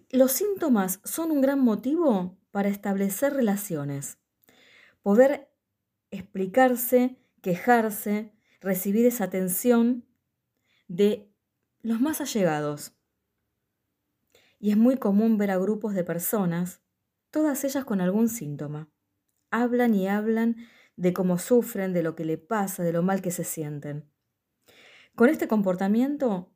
los 0.09 0.31
síntomas 0.31 1.01
son 1.03 1.31
un 1.31 1.41
gran 1.41 1.59
motivo 1.59 2.37
para 2.51 2.69
establecer 2.69 3.33
relaciones. 3.33 4.17
Poder 5.01 5.49
explicarse, 6.11 7.17
quejarse, 7.41 8.33
recibir 8.61 9.05
esa 9.05 9.25
atención 9.25 10.05
de 10.87 11.29
los 11.81 11.99
más 11.99 12.21
allegados. 12.21 12.93
Y 14.59 14.71
es 14.71 14.77
muy 14.77 14.97
común 14.97 15.37
ver 15.37 15.51
a 15.51 15.57
grupos 15.57 15.93
de 15.93 16.03
personas, 16.03 16.81
todas 17.29 17.63
ellas 17.63 17.85
con 17.85 18.01
algún 18.01 18.29
síntoma. 18.29 18.89
Hablan 19.51 19.93
y 19.93 20.07
hablan 20.07 20.55
de 20.95 21.13
cómo 21.13 21.37
sufren, 21.37 21.93
de 21.93 22.01
lo 22.01 22.15
que 22.15 22.25
le 22.25 22.37
pasa, 22.37 22.83
de 22.83 22.91
lo 22.91 23.03
mal 23.03 23.21
que 23.21 23.31
se 23.31 23.43
sienten. 23.43 24.09
Con 25.17 25.29
este 25.29 25.47
comportamiento 25.47 26.53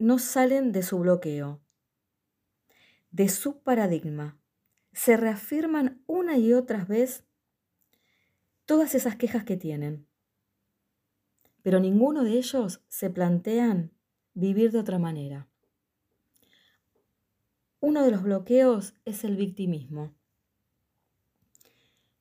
no 0.00 0.18
salen 0.18 0.72
de 0.72 0.82
su 0.82 0.98
bloqueo, 0.98 1.62
de 3.12 3.28
su 3.28 3.62
paradigma. 3.62 4.36
Se 4.92 5.16
reafirman 5.16 6.02
una 6.08 6.36
y 6.36 6.54
otra 6.54 6.84
vez 6.84 7.24
todas 8.64 8.96
esas 8.96 9.14
quejas 9.14 9.44
que 9.44 9.56
tienen. 9.56 10.08
Pero 11.62 11.78
ninguno 11.78 12.24
de 12.24 12.32
ellos 12.32 12.82
se 12.88 13.10
plantean 13.10 13.92
vivir 14.32 14.72
de 14.72 14.80
otra 14.80 14.98
manera. 14.98 15.48
Uno 17.78 18.02
de 18.02 18.10
los 18.10 18.24
bloqueos 18.24 18.94
es 19.04 19.22
el 19.22 19.36
victimismo. 19.36 20.16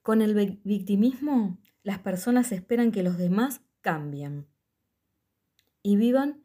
Con 0.03 0.21
el 0.21 0.59
victimismo, 0.63 1.57
las 1.81 1.97
personas 1.97 2.51
esperan 2.51 2.91
que 2.91 3.01
los 3.01 3.17
demás 3.17 3.61
cambien 3.81 4.52
y 5.83 5.97
vivan, 5.97 6.43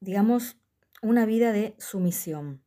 digamos, 0.00 0.60
una 1.00 1.24
vida 1.24 1.52
de 1.52 1.74
sumisión. 1.78 2.62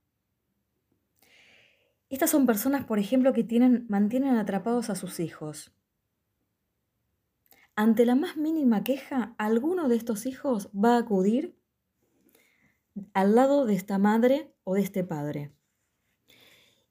Estas 2.10 2.30
son 2.30 2.46
personas, 2.46 2.86
por 2.86 3.00
ejemplo, 3.00 3.34
que 3.34 3.44
tienen, 3.44 3.86
mantienen 3.90 4.38
atrapados 4.38 4.90
a 4.90 4.96
sus 4.96 5.20
hijos. 5.20 5.74
Ante 7.76 8.06
la 8.06 8.16
más 8.16 8.38
mínima 8.38 8.84
queja, 8.84 9.36
alguno 9.38 9.90
de 9.90 9.96
estos 9.96 10.26
hijos 10.26 10.70
va 10.74 10.96
a 10.96 11.00
acudir 11.00 11.58
al 13.14 13.36
lado 13.36 13.66
de 13.66 13.74
esta 13.74 13.98
madre 13.98 14.54
o 14.64 14.76
de 14.76 14.82
este 14.82 15.04
padre. 15.04 15.52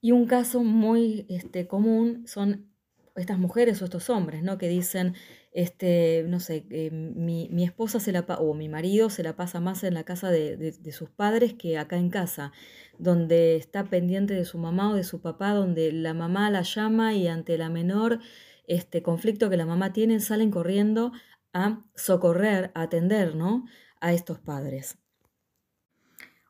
Y 0.01 0.11
un 0.11 0.27
caso 0.27 0.65
muy 0.65 1.25
este, 1.29 1.69
común 1.69 2.27
son 2.27 2.72
estas 3.15 3.39
mujeres 3.39 3.83
o 3.83 3.85
estos 3.85 4.09
hombres, 4.11 4.43
¿no? 4.43 4.59
Que 4.59 4.69
dicen, 4.69 5.15
este, 5.53 6.25
no 6.29 6.41
sé, 6.41 6.65
mi, 6.93 7.65
esposa 7.65 8.01
se 8.01 8.13
la 8.13 8.21
o 8.21 8.55
mi 8.55 8.69
marido 8.69 9.11
se 9.11 9.23
la 9.23 9.37
pasa 9.37 9.61
más 9.61 9.85
en 9.85 9.95
la 9.95 10.05
casa 10.05 10.31
de, 10.31 10.73
sus 10.93 11.11
padres 11.11 11.55
que 11.55 11.79
acá 11.79 11.97
en 11.97 12.11
casa, 12.11 12.53
donde 12.99 13.57
está 13.57 13.85
pendiente 13.85 14.35
de 14.35 14.45
su 14.45 14.59
mamá 14.59 14.91
o 14.91 14.95
de 14.95 15.05
su 15.05 15.21
papá, 15.21 15.53
donde 15.53 15.93
la 15.93 16.15
mamá 16.15 16.51
la 16.51 16.63
llama 16.63 17.15
y 17.15 17.29
ante 17.29 17.59
la 17.59 17.69
menor 17.69 18.21
este 18.67 19.03
conflicto 19.03 19.51
que 19.51 19.57
la 19.57 19.67
mamá 19.67 19.93
tiene 19.93 20.21
salen 20.21 20.51
corriendo 20.51 21.13
a 21.53 21.85
socorrer, 21.95 22.71
a 22.75 22.83
atender, 22.83 23.35
¿no? 23.35 23.67
A 24.01 24.13
estos 24.13 24.39
padres. 24.39 24.99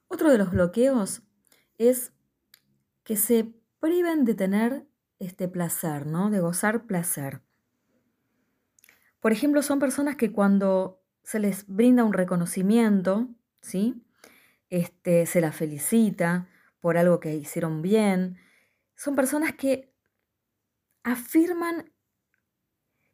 Otro 0.06 0.30
de 0.30 0.38
los 0.38 0.50
bloqueos 0.50 1.22
es 1.78 2.12
que 3.02 3.16
se 3.16 3.52
priven 3.80 4.24
de 4.24 4.34
tener 4.34 4.86
este 5.22 5.48
placer, 5.48 6.06
¿no? 6.06 6.30
De 6.30 6.40
gozar 6.40 6.86
placer. 6.86 7.40
Por 9.20 9.32
ejemplo, 9.32 9.62
son 9.62 9.78
personas 9.78 10.16
que 10.16 10.32
cuando 10.32 11.00
se 11.22 11.38
les 11.38 11.66
brinda 11.68 12.02
un 12.04 12.12
reconocimiento, 12.12 13.28
¿sí? 13.60 14.04
Este, 14.68 15.26
se 15.26 15.40
las 15.40 15.54
felicita 15.54 16.48
por 16.80 16.96
algo 16.98 17.20
que 17.20 17.34
hicieron 17.36 17.82
bien. 17.82 18.38
Son 18.96 19.14
personas 19.14 19.54
que 19.54 19.92
afirman 21.04 21.92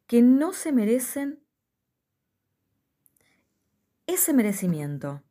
que 0.07 0.23
no 0.23 0.53
se 0.53 0.71
merecen 0.71 1.43
ese 4.07 4.33
merecimiento. 4.33 5.21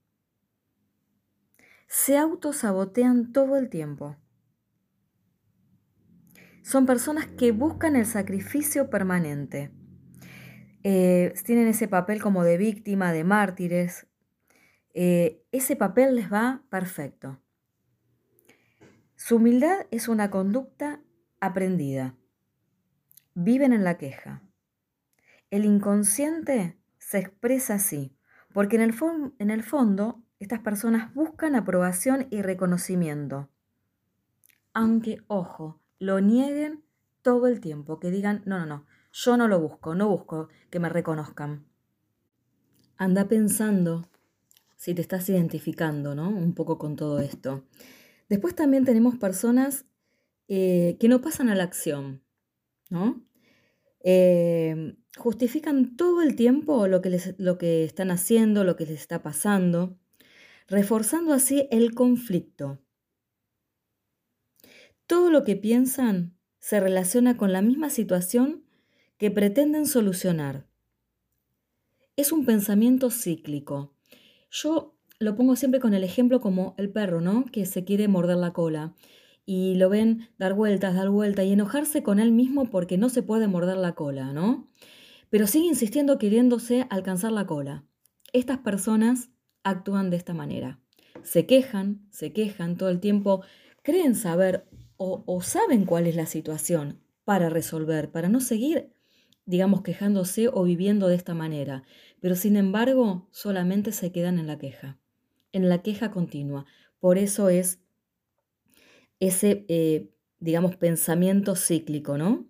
Se 1.88 2.16
autosabotean 2.16 3.32
todo 3.32 3.56
el 3.56 3.68
tiempo. 3.68 4.16
Son 6.68 6.84
personas 6.84 7.26
que 7.28 7.50
buscan 7.50 7.96
el 7.96 8.04
sacrificio 8.04 8.90
permanente. 8.90 9.70
Eh, 10.82 11.32
tienen 11.42 11.66
ese 11.66 11.88
papel 11.88 12.20
como 12.20 12.44
de 12.44 12.58
víctima, 12.58 13.10
de 13.10 13.25
mártires, 13.25 14.06
eh, 14.92 15.42
ese 15.50 15.76
papel 15.76 16.14
les 16.14 16.30
va 16.30 16.60
perfecto. 16.68 17.40
Su 19.16 19.37
humildad 19.37 19.87
es 19.90 20.08
una 20.08 20.30
conducta 20.30 21.00
aprendida. 21.40 22.16
Viven 23.32 23.72
en 23.72 23.82
la 23.82 23.96
queja. 23.96 24.42
El 25.50 25.64
inconsciente 25.64 26.76
se 26.98 27.16
expresa 27.16 27.76
así, 27.76 28.14
porque 28.52 28.76
en 28.76 28.82
el, 28.82 28.94
en 29.38 29.48
el 29.48 29.62
fondo 29.62 30.22
estas 30.38 30.60
personas 30.60 31.14
buscan 31.14 31.54
aprobación 31.54 32.26
y 32.28 32.42
reconocimiento. 32.42 33.48
Aunque, 34.75 35.22
ojo, 35.28 35.80
lo 35.99 36.21
nieguen 36.21 36.85
todo 37.23 37.47
el 37.47 37.61
tiempo, 37.61 37.99
que 37.99 38.11
digan, 38.11 38.43
no, 38.47 38.59
no, 38.59 38.67
no, 38.67 38.87
yo 39.12 39.37
no 39.37 39.49
lo 39.49 39.61
busco, 39.61 39.95
no 39.95 40.09
busco 40.09 40.49
que 40.71 40.78
me 40.78 40.88
reconozcan. 40.88 41.67
Anda 42.97 43.28
pensando 43.28 44.09
si 44.76 44.95
te 44.95 45.02
estás 45.02 45.28
identificando, 45.28 46.14
¿no? 46.14 46.28
Un 46.28 46.55
poco 46.55 46.78
con 46.78 46.97
todo 46.97 47.19
esto. 47.21 47.64
Después 48.28 48.55
también 48.55 48.85
tenemos 48.85 49.17
personas 49.17 49.87
eh, 50.49 50.97
que 51.00 51.09
no 51.09 51.21
pasan 51.21 51.49
a 51.49 51.55
la 51.55 51.64
acción, 51.64 52.23
¿no? 52.90 53.23
Eh, 54.00 54.97
justifican 55.17 55.97
todo 55.97 56.23
el 56.23 56.37
tiempo 56.37 56.87
lo 56.87 57.02
que, 57.02 57.11
les, 57.11 57.35
lo 57.38 57.59
que 57.59 57.85
están 57.85 58.11
haciendo, 58.11 58.64
lo 58.64 58.76
que 58.76 58.87
les 58.87 59.00
está 59.00 59.23
pasando, 59.23 59.99
reforzando 60.69 61.33
así 61.33 61.69
el 61.71 61.95
conflicto. 61.95 62.78
Todo 65.08 65.30
lo 65.30 65.42
que 65.42 65.56
piensan 65.56 66.36
se 66.60 66.80
relaciona 66.80 67.38
con 67.38 67.50
la 67.50 67.62
misma 67.62 67.88
situación 67.88 68.64
que 69.16 69.30
pretenden 69.30 69.86
solucionar. 69.86 70.66
Es 72.16 72.30
un 72.30 72.44
pensamiento 72.44 73.10
cíclico. 73.10 73.94
Yo 74.50 74.98
lo 75.18 75.34
pongo 75.34 75.56
siempre 75.56 75.80
con 75.80 75.94
el 75.94 76.04
ejemplo 76.04 76.42
como 76.42 76.74
el 76.76 76.90
perro, 76.90 77.22
¿no? 77.22 77.46
Que 77.46 77.64
se 77.64 77.84
quiere 77.84 78.06
morder 78.06 78.36
la 78.36 78.52
cola 78.52 78.92
y 79.46 79.76
lo 79.76 79.88
ven 79.88 80.28
dar 80.36 80.52
vueltas, 80.52 80.94
dar 80.94 81.08
vueltas 81.08 81.46
y 81.46 81.54
enojarse 81.54 82.02
con 82.02 82.18
él 82.18 82.30
mismo 82.30 82.68
porque 82.68 82.98
no 82.98 83.08
se 83.08 83.22
puede 83.22 83.48
morder 83.48 83.78
la 83.78 83.94
cola, 83.94 84.34
¿no? 84.34 84.68
Pero 85.30 85.46
sigue 85.46 85.68
insistiendo 85.68 86.18
queriéndose 86.18 86.86
alcanzar 86.90 87.32
la 87.32 87.46
cola. 87.46 87.86
Estas 88.34 88.58
personas 88.58 89.30
actúan 89.64 90.10
de 90.10 90.18
esta 90.18 90.34
manera. 90.34 90.80
Se 91.22 91.46
quejan, 91.46 92.06
se 92.10 92.34
quejan 92.34 92.76
todo 92.76 92.90
el 92.90 93.00
tiempo, 93.00 93.42
creen 93.82 94.14
saber 94.14 94.68
o, 94.99 95.40
saben 95.43 95.85
cuál 95.85 96.07
es 96.07 96.17
la 96.17 96.26
situación 96.26 97.00
para 97.25 97.49
resolver, 97.49 98.11
para 98.11 98.28
no 98.28 98.40
seguir 98.40 98.93
digamos, 99.49 99.81
quejándose 99.81 100.49
o 100.52 100.62
viviendo 100.62 101.09
de 101.09 101.14
esta 101.14 101.33
manera, 101.33 101.83
pero 102.21 102.37
sin 102.37 102.55
embargo 102.57 103.26
solamente 103.31 103.93
se 103.93 104.12
quedan 104.12 104.38
en 104.38 104.47
la 104.47 104.59
queja, 104.59 104.99
en 105.52 105.71
la 105.71 105.81
queja 105.81 106.11
continua. 106.11 106.67
Por 107.00 107.17
eso 107.17 107.49
es 107.49 107.81
ese, 109.21 109.64
eh, 109.69 110.11
digamos, 110.38 110.76
pensamiento 110.76 111.57
cíclico, 111.57 112.19
¿no? 112.19 112.47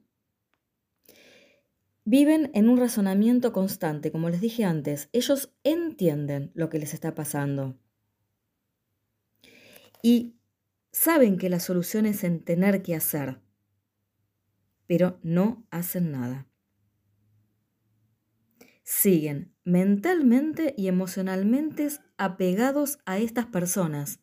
Viven 2.04 2.50
en 2.52 2.68
un 2.68 2.78
razonamiento 2.78 3.52
constante, 3.52 4.10
como 4.10 4.28
les 4.28 4.40
dije 4.40 4.64
antes, 4.64 5.08
ellos 5.12 5.52
entienden 5.62 6.50
lo 6.54 6.68
que 6.68 6.80
les 6.80 6.94
está 6.94 7.14
pasando. 7.14 7.78
Y 10.02 10.34
saben 11.00 11.38
que 11.38 11.48
la 11.48 11.60
solución 11.60 12.06
es 12.06 12.24
en 12.24 12.40
tener 12.44 12.82
que 12.82 12.94
hacer, 12.94 13.40
pero 14.86 15.18
no 15.22 15.66
hacen 15.70 16.12
nada 16.12 16.48
siguen 18.88 19.52
mentalmente 19.64 20.74
y 20.78 20.88
emocionalmente 20.88 21.88
apegados 22.16 23.00
a 23.04 23.18
estas 23.18 23.44
personas, 23.44 24.20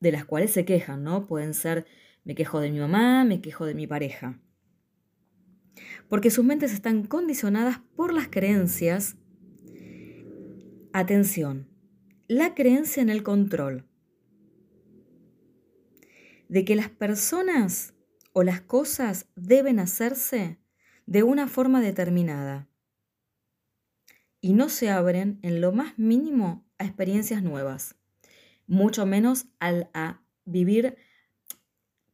de 0.00 0.12
las 0.12 0.24
cuales 0.24 0.50
se 0.50 0.64
quejan, 0.64 1.04
¿no? 1.04 1.26
Pueden 1.26 1.52
ser, 1.52 1.84
me 2.24 2.34
quejo 2.34 2.60
de 2.60 2.70
mi 2.70 2.78
mamá, 2.78 3.26
me 3.26 3.42
quejo 3.42 3.66
de 3.66 3.74
mi 3.74 3.86
pareja. 3.86 4.40
Porque 6.08 6.30
sus 6.30 6.42
mentes 6.42 6.72
están 6.72 7.04
condicionadas 7.04 7.80
por 7.94 8.14
las 8.14 8.28
creencias. 8.28 9.16
Atención, 10.94 11.68
la 12.28 12.54
creencia 12.54 13.02
en 13.02 13.10
el 13.10 13.22
control. 13.22 13.86
De 16.52 16.66
que 16.66 16.76
las 16.76 16.90
personas 16.90 17.94
o 18.34 18.42
las 18.42 18.60
cosas 18.60 19.24
deben 19.36 19.78
hacerse 19.78 20.58
de 21.06 21.22
una 21.22 21.48
forma 21.48 21.80
determinada 21.80 22.68
y 24.42 24.52
no 24.52 24.68
se 24.68 24.90
abren 24.90 25.38
en 25.40 25.62
lo 25.62 25.72
más 25.72 25.98
mínimo 25.98 26.62
a 26.76 26.84
experiencias 26.84 27.42
nuevas, 27.42 27.94
mucho 28.66 29.06
menos 29.06 29.46
al, 29.60 29.88
a 29.94 30.20
vivir, 30.44 30.98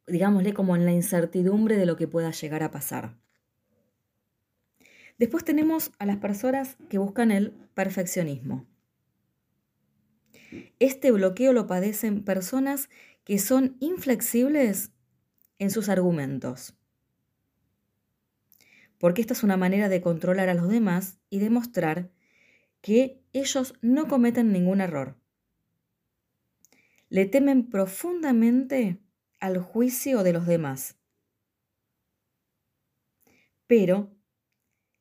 digámosle, 0.07 0.55
como 0.55 0.77
en 0.77 0.85
la 0.85 0.92
incertidumbre 0.92 1.77
de 1.77 1.87
lo 1.87 1.96
que 1.96 2.07
pueda 2.07 2.31
llegar 2.31 2.62
a 2.62 2.70
pasar. 2.70 3.18
Después 5.18 5.44
tenemos 5.44 5.90
a 5.98 6.07
las 6.07 6.18
personas 6.18 6.77
que 6.88 6.98
buscan 6.98 7.33
el 7.33 7.51
perfeccionismo. 7.74 8.68
Este 10.79 11.11
bloqueo 11.11 11.53
lo 11.53 11.66
padecen 11.66 12.22
personas 12.22 12.88
que 13.28 13.38
son 13.38 13.76
inflexibles 13.78 14.90
en 15.60 15.70
sus 15.70 15.88
argumentos 15.88 16.74
porque 18.98 19.20
esta 19.20 19.32
es 19.32 19.42
una 19.42 19.56
manera 19.56 19.88
de 19.88 20.02
controlar 20.02 20.48
a 20.48 20.54
los 20.54 20.68
demás 20.68 21.18
y 21.30 21.38
demostrar 21.38 22.10
que 22.80 23.22
ellos 23.32 23.74
no 23.80 24.08
cometen 24.08 24.52
ningún 24.52 24.80
error. 24.80 25.16
Le 27.08 27.26
temen 27.26 27.70
profundamente 27.70 29.00
al 29.40 29.58
juicio 29.58 30.22
de 30.24 30.32
los 30.32 30.46
demás. 30.46 30.96
Pero 33.66 34.12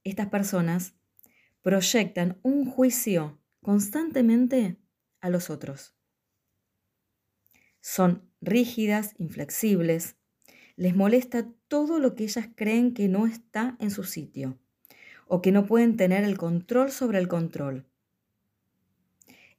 estas 0.03 0.27
personas 0.27 0.93
proyectan 1.61 2.39
un 2.43 2.69
juicio 2.69 3.41
constantemente 3.61 4.77
a 5.19 5.29
los 5.29 5.49
otros. 5.49 5.96
Son 7.89 8.29
rígidas, 8.41 9.15
inflexibles, 9.17 10.17
les 10.75 10.93
molesta 10.93 11.49
todo 11.69 11.99
lo 11.99 12.15
que 12.15 12.25
ellas 12.25 12.49
creen 12.53 12.93
que 12.93 13.07
no 13.07 13.27
está 13.27 13.77
en 13.79 13.91
su 13.91 14.03
sitio 14.03 14.59
o 15.25 15.41
que 15.41 15.53
no 15.53 15.65
pueden 15.65 15.95
tener 15.95 16.25
el 16.25 16.37
control 16.37 16.91
sobre 16.91 17.17
el 17.19 17.29
control. 17.29 17.87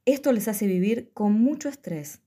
Esto 0.05 0.33
les 0.33 0.47
hace 0.47 0.67
vivir 0.67 1.11
con 1.15 1.33
mucho 1.41 1.71
estrés. 1.71 2.21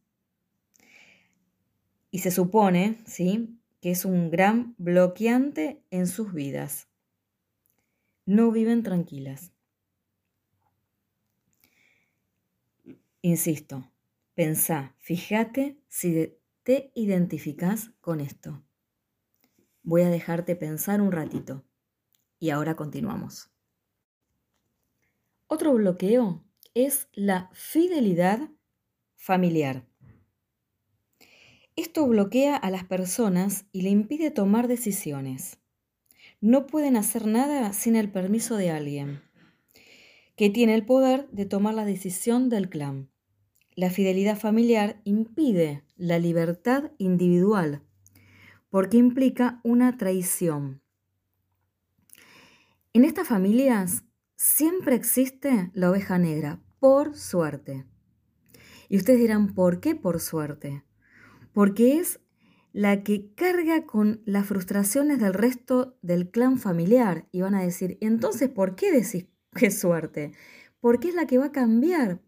Y 2.10 2.18
se 2.20 2.32
supone, 2.32 2.98
¿sí?, 3.06 3.60
que 3.80 3.92
es 3.92 4.04
un 4.04 4.32
gran 4.32 4.74
bloqueante 4.80 5.84
en 5.92 6.08
sus 6.08 6.34
vidas. 6.34 6.88
No 8.26 8.52
viven 8.52 8.82
tranquilas. 8.82 9.52
Insisto, 13.22 13.91
pensá, 14.42 14.96
fíjate 14.98 15.78
si 15.88 16.36
te 16.64 16.92
identificás 16.96 17.92
con 18.02 18.20
esto. 18.20 18.64
Voy 19.84 20.02
a 20.02 20.10
dejarte 20.10 20.56
pensar 20.56 21.00
un 21.00 21.12
ratito. 21.12 21.64
Y 22.40 22.50
ahora 22.50 22.76
continuamos. 22.76 23.52
Otro 25.46 25.76
bloqueo 25.76 26.44
es 26.74 27.08
la 27.14 27.52
fidelidad 27.54 28.50
familiar. 29.16 29.86
Esto 31.76 32.08
bloquea 32.08 32.56
a 32.56 32.72
las 32.72 32.84
personas 32.84 33.68
y 33.72 33.84
le 33.84 33.92
impide 33.92 34.32
tomar 34.32 34.68
decisiones. 34.68 35.60
No 36.40 36.66
pueden 36.66 36.98
hacer 36.98 37.28
nada 37.28 37.74
sin 37.74 37.96
el 37.96 38.12
permiso 38.12 38.56
de 38.56 38.72
alguien, 38.72 39.22
que 40.36 40.50
tiene 40.50 40.74
el 40.74 40.84
poder 40.84 41.30
de 41.30 41.46
tomar 41.46 41.76
la 41.76 41.86
decisión 41.86 42.50
del 42.50 42.68
clan. 42.68 43.11
La 43.76 43.90
fidelidad 43.90 44.38
familiar 44.38 45.02
impide 45.06 45.84
la 45.96 46.20
libertad 46.20 46.92
individual, 46.98 47.84
porque 48.70 48.98
implica 48.98 49.62
una 49.64 49.98
traición. 49.98 50.82
En 52.94 53.06
estas 53.06 53.28
familias 53.28 54.04
siempre 54.36 54.96
existe 54.96 55.72
la 55.74 55.90
oveja 55.90 56.18
negra, 56.18 56.62
por 56.80 57.16
suerte. 57.16 57.86
Y 58.90 58.98
ustedes 58.98 59.20
dirán, 59.20 59.54
¿por 59.54 59.80
qué 59.80 59.96
por 59.96 60.20
suerte? 60.20 60.84
Porque 61.54 61.98
es 61.98 62.20
la 62.74 63.04
que 63.04 63.34
carga 63.36 63.86
con 63.86 64.22
las 64.26 64.48
frustraciones 64.48 65.20
del 65.20 65.34
resto 65.34 65.98
del 66.02 66.32
clan 66.32 66.58
familiar. 66.58 67.28
Y 67.32 67.42
van 67.42 67.56
a 67.56 67.62
decir, 67.62 67.98
entonces, 68.02 68.50
¿por 68.50 68.76
qué 68.76 68.92
decís 68.92 69.28
qué 69.56 69.72
suerte? 69.72 70.32
Porque 70.80 71.10
es 71.10 71.16
la 71.16 71.28
que 71.28 71.38
va 71.38 71.46
a 71.46 71.52
cambiar. 71.52 72.22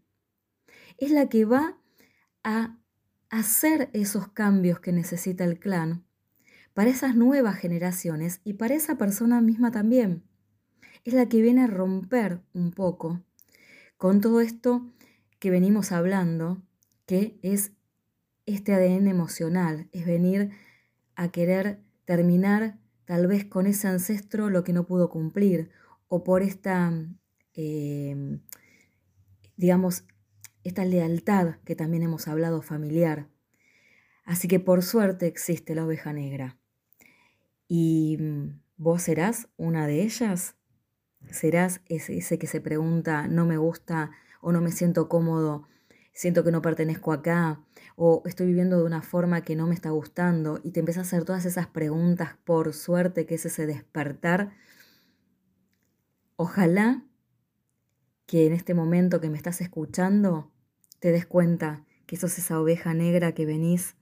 Es 0.98 1.10
la 1.10 1.28
que 1.28 1.44
va 1.44 1.78
a 2.42 2.76
hacer 3.30 3.90
esos 3.92 4.28
cambios 4.28 4.80
que 4.80 4.92
necesita 4.92 5.44
el 5.44 5.58
clan 5.58 6.04
para 6.72 6.90
esas 6.90 7.16
nuevas 7.16 7.56
generaciones 7.56 8.40
y 8.44 8.54
para 8.54 8.74
esa 8.74 8.96
persona 8.96 9.40
misma 9.40 9.70
también. 9.70 10.22
Es 11.04 11.14
la 11.14 11.28
que 11.28 11.40
viene 11.40 11.62
a 11.62 11.66
romper 11.66 12.40
un 12.52 12.70
poco 12.70 13.22
con 13.96 14.20
todo 14.20 14.40
esto 14.40 14.92
que 15.38 15.50
venimos 15.50 15.92
hablando, 15.92 16.62
que 17.06 17.38
es 17.42 17.72
este 18.46 18.74
ADN 18.74 19.08
emocional, 19.08 19.88
es 19.92 20.06
venir 20.06 20.50
a 21.16 21.30
querer 21.30 21.80
terminar 22.04 22.78
tal 23.04 23.26
vez 23.26 23.44
con 23.44 23.66
ese 23.66 23.88
ancestro 23.88 24.50
lo 24.50 24.64
que 24.64 24.72
no 24.72 24.86
pudo 24.86 25.08
cumplir, 25.08 25.70
o 26.08 26.24
por 26.24 26.42
esta, 26.42 26.92
em, 27.54 28.40
digamos, 29.56 30.04
esta 30.64 30.84
lealtad 30.84 31.56
que 31.64 31.76
también 31.76 32.02
hemos 32.02 32.26
hablado 32.26 32.62
familiar. 32.62 33.28
Así 34.24 34.48
que 34.48 34.58
por 34.58 34.82
suerte 34.82 35.26
existe 35.26 35.74
la 35.74 35.84
oveja 35.84 36.12
negra. 36.12 36.58
¿Y 37.68 38.16
mm, 38.18 38.60
vos 38.78 39.02
serás 39.02 39.48
una 39.56 39.86
de 39.86 40.02
ellas? 40.02 40.56
¿Serás 41.30 41.80
ese, 41.86 42.38
que 42.38 42.46
se 42.46 42.60
pregunta, 42.60 43.28
no 43.28 43.46
me 43.46 43.58
gusta 43.58 44.10
o 44.40 44.52
no 44.52 44.60
me 44.60 44.72
siento 44.72 45.08
cómodo, 45.08 45.68
siento 46.12 46.44
que 46.44 46.50
no 46.50 46.60
pertenezco 46.60 47.12
acá 47.12 47.64
o 47.96 48.22
estoy 48.26 48.46
viviendo 48.46 48.78
de 48.78 48.84
una 48.84 49.02
forma 49.02 49.42
que 49.42 49.56
no 49.56 49.66
me 49.66 49.74
está 49.74 49.90
gustando 49.90 50.60
y 50.62 50.72
te 50.72 50.80
empiezas 50.80 51.04
a 51.04 51.08
hacer 51.08 51.24
todas 51.24 51.44
esas 51.46 51.66
preguntas 51.66 52.36
por 52.44 52.72
suerte 52.72 53.26
que 53.26 53.36
es 53.36 53.46
ese 53.46 53.66
despertar? 53.66 54.52
Ojalá 56.36 57.04
que 58.26 58.46
en 58.46 58.52
este 58.52 58.74
momento 58.74 59.20
que 59.20 59.30
me 59.30 59.36
estás 59.36 59.60
escuchando 59.60 60.53
te 61.04 61.12
des 61.12 61.26
cuenta 61.26 61.84
que 62.06 62.16
sos 62.16 62.38
esa 62.38 62.58
oveja 62.58 62.94
negra 62.94 63.32
que 63.32 63.44
venís 63.44 63.94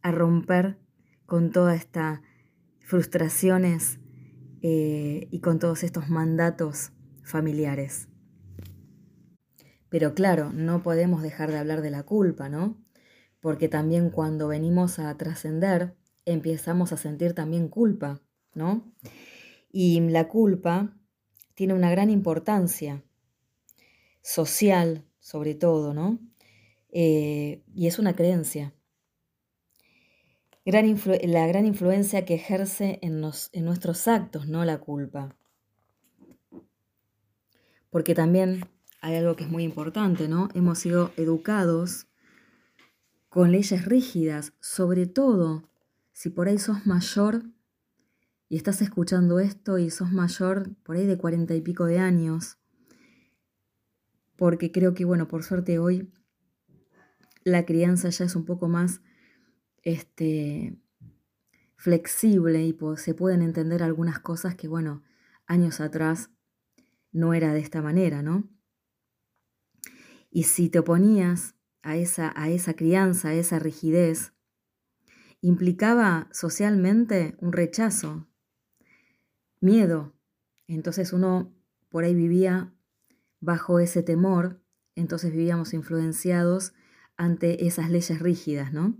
a 0.00 0.12
romper 0.12 0.78
con 1.26 1.50
todas 1.50 1.78
estas 1.78 2.22
frustraciones 2.80 4.00
eh, 4.62 5.28
y 5.30 5.40
con 5.40 5.58
todos 5.58 5.82
estos 5.82 6.08
mandatos 6.08 6.92
familiares. 7.22 8.08
Pero 9.90 10.14
claro, 10.14 10.50
no 10.54 10.82
podemos 10.82 11.20
dejar 11.20 11.50
de 11.50 11.58
hablar 11.58 11.82
de 11.82 11.90
la 11.90 12.04
culpa, 12.04 12.48
¿no? 12.48 12.82
Porque 13.40 13.68
también 13.68 14.08
cuando 14.08 14.48
venimos 14.48 14.98
a 14.98 15.14
trascender, 15.18 15.96
empezamos 16.24 16.94
a 16.94 16.96
sentir 16.96 17.34
también 17.34 17.68
culpa, 17.68 18.22
¿no? 18.54 18.90
Y 19.70 20.00
la 20.00 20.28
culpa 20.28 20.96
tiene 21.52 21.74
una 21.74 21.90
gran 21.90 22.08
importancia 22.08 23.04
social, 24.22 25.04
sobre 25.18 25.54
todo, 25.54 25.92
¿no? 25.92 26.18
Eh, 26.90 27.62
y 27.74 27.86
es 27.86 27.98
una 27.98 28.14
creencia 28.14 28.74
la 30.70 31.46
gran 31.46 31.66
influencia 31.66 32.26
que 32.26 32.34
ejerce 32.34 32.98
en, 33.00 33.22
en 33.52 33.64
nuestros 33.64 34.06
actos, 34.06 34.48
no 34.48 34.64
la 34.66 34.78
culpa. 34.78 35.34
Porque 37.88 38.14
también 38.14 38.68
hay 39.00 39.16
algo 39.16 39.34
que 39.34 39.44
es 39.44 39.50
muy 39.50 39.64
importante, 39.64 40.28
¿no? 40.28 40.50
Hemos 40.54 40.78
sido 40.78 41.12
educados 41.16 42.06
con 43.30 43.50
leyes 43.50 43.86
rígidas, 43.86 44.52
sobre 44.60 45.06
todo 45.06 45.70
si 46.12 46.28
por 46.28 46.48
ahí 46.48 46.58
sos 46.58 46.86
mayor 46.86 47.44
y 48.50 48.56
estás 48.56 48.82
escuchando 48.82 49.38
esto 49.38 49.78
y 49.78 49.88
sos 49.88 50.12
mayor 50.12 50.74
por 50.82 50.96
ahí 50.96 51.06
de 51.06 51.16
cuarenta 51.16 51.54
y 51.54 51.62
pico 51.62 51.86
de 51.86 51.98
años, 51.98 52.58
porque 54.36 54.70
creo 54.70 54.92
que, 54.92 55.06
bueno, 55.06 55.28
por 55.28 55.44
suerte 55.44 55.78
hoy 55.78 56.12
la 57.50 57.64
crianza 57.64 58.08
ya 58.10 58.24
es 58.24 58.36
un 58.36 58.44
poco 58.44 58.68
más 58.68 59.00
este, 59.82 60.76
flexible 61.76 62.64
y 62.64 62.76
se 62.96 63.14
pueden 63.14 63.42
entender 63.42 63.82
algunas 63.82 64.18
cosas 64.18 64.54
que, 64.54 64.68
bueno, 64.68 65.02
años 65.46 65.80
atrás 65.80 66.30
no 67.12 67.34
era 67.34 67.52
de 67.52 67.60
esta 67.60 67.82
manera, 67.82 68.22
¿no? 68.22 68.48
Y 70.30 70.44
si 70.44 70.68
te 70.68 70.80
oponías 70.80 71.54
a 71.82 71.96
esa, 71.96 72.32
a 72.36 72.50
esa 72.50 72.74
crianza, 72.74 73.28
a 73.28 73.34
esa 73.34 73.58
rigidez, 73.58 74.34
implicaba 75.40 76.28
socialmente 76.32 77.36
un 77.38 77.52
rechazo, 77.52 78.28
miedo. 79.60 80.14
Entonces 80.66 81.12
uno 81.12 81.54
por 81.88 82.04
ahí 82.04 82.14
vivía 82.14 82.74
bajo 83.40 83.78
ese 83.78 84.02
temor, 84.02 84.60
entonces 84.94 85.32
vivíamos 85.32 85.72
influenciados 85.72 86.74
ante 87.18 87.66
esas 87.66 87.90
leyes 87.90 88.20
rígidas, 88.20 88.72
¿no? 88.72 88.96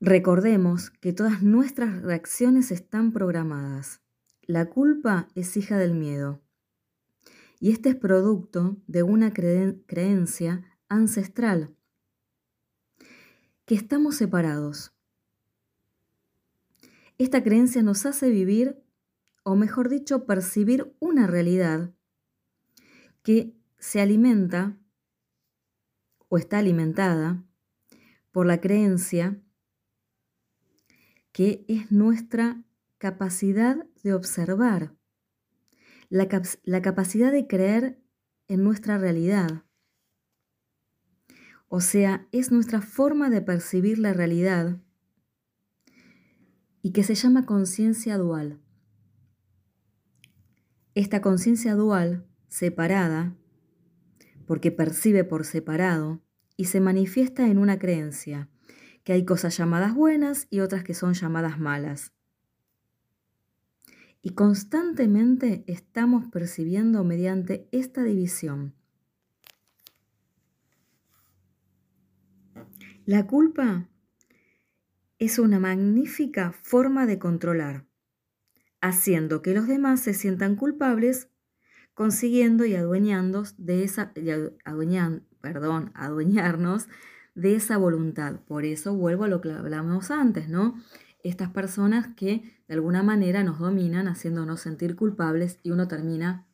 Recordemos 0.00 0.90
que 0.90 1.12
todas 1.12 1.42
nuestras 1.42 2.02
reacciones 2.02 2.70
están 2.70 3.12
programadas. 3.12 4.00
La 4.42 4.66
culpa 4.66 5.26
es 5.34 5.56
hija 5.56 5.76
del 5.76 5.94
miedo. 5.94 6.40
Y 7.58 7.72
este 7.72 7.88
es 7.88 7.96
producto 7.96 8.76
de 8.86 9.02
una 9.02 9.32
creencia 9.32 10.64
ancestral, 10.88 11.74
que 13.64 13.74
estamos 13.74 14.14
separados. 14.14 14.92
Esta 17.18 17.42
creencia 17.42 17.82
nos 17.82 18.06
hace 18.06 18.30
vivir, 18.30 18.80
o 19.42 19.56
mejor 19.56 19.88
dicho, 19.88 20.24
percibir 20.24 20.94
una 21.00 21.26
realidad 21.26 21.92
que 23.24 23.56
se 23.78 24.00
alimenta 24.00 24.78
o 26.28 26.38
está 26.38 26.58
alimentada 26.58 27.44
por 28.30 28.46
la 28.46 28.60
creencia 28.60 29.42
que 31.32 31.64
es 31.68 31.92
nuestra 31.92 32.64
capacidad 32.98 33.86
de 34.02 34.12
observar, 34.12 34.96
la, 36.08 36.28
la 36.64 36.82
capacidad 36.82 37.30
de 37.30 37.46
creer 37.46 38.02
en 38.48 38.64
nuestra 38.64 38.98
realidad. 38.98 39.64
O 41.68 41.80
sea, 41.80 42.26
es 42.32 42.50
nuestra 42.50 42.80
forma 42.80 43.30
de 43.30 43.42
percibir 43.42 43.98
la 43.98 44.12
realidad 44.14 44.80
y 46.82 46.92
que 46.92 47.04
se 47.04 47.14
llama 47.14 47.46
conciencia 47.46 48.16
dual. 48.16 48.60
Esta 50.94 51.20
conciencia 51.20 51.74
dual, 51.74 52.26
separada, 52.48 53.37
porque 54.48 54.72
percibe 54.72 55.24
por 55.24 55.44
separado, 55.44 56.22
y 56.56 56.64
se 56.64 56.80
manifiesta 56.80 57.46
en 57.48 57.58
una 57.58 57.78
creencia, 57.78 58.48
que 59.04 59.12
hay 59.12 59.26
cosas 59.26 59.56
llamadas 59.58 59.94
buenas 59.94 60.48
y 60.48 60.60
otras 60.60 60.82
que 60.82 60.94
son 60.94 61.12
llamadas 61.12 61.60
malas. 61.60 62.12
Y 64.22 64.30
constantemente 64.30 65.64
estamos 65.66 66.24
percibiendo 66.32 67.04
mediante 67.04 67.68
esta 67.72 68.02
división. 68.02 68.74
La 73.04 73.26
culpa 73.26 73.88
es 75.18 75.38
una 75.38 75.60
magnífica 75.60 76.52
forma 76.52 77.04
de 77.04 77.18
controlar, 77.18 77.86
haciendo 78.80 79.42
que 79.42 79.52
los 79.52 79.68
demás 79.68 80.00
se 80.00 80.14
sientan 80.14 80.56
culpables, 80.56 81.27
consiguiendo 81.98 82.64
y 82.64 82.76
adueñando 82.76 83.42
de 83.56 83.82
esa, 83.82 84.12
perdón, 85.40 85.90
adueñarnos 85.96 86.86
de 87.34 87.56
esa 87.56 87.76
voluntad. 87.76 88.38
Por 88.46 88.64
eso 88.64 88.94
vuelvo 88.94 89.24
a 89.24 89.28
lo 89.28 89.40
que 89.40 89.50
hablamos 89.50 90.12
antes, 90.12 90.48
¿no? 90.48 90.80
Estas 91.24 91.50
personas 91.50 92.06
que 92.14 92.62
de 92.68 92.74
alguna 92.74 93.02
manera 93.02 93.42
nos 93.42 93.58
dominan 93.58 94.06
haciéndonos 94.06 94.60
sentir 94.60 94.94
culpables 94.94 95.58
y 95.64 95.72
uno 95.72 95.88
termina 95.88 96.46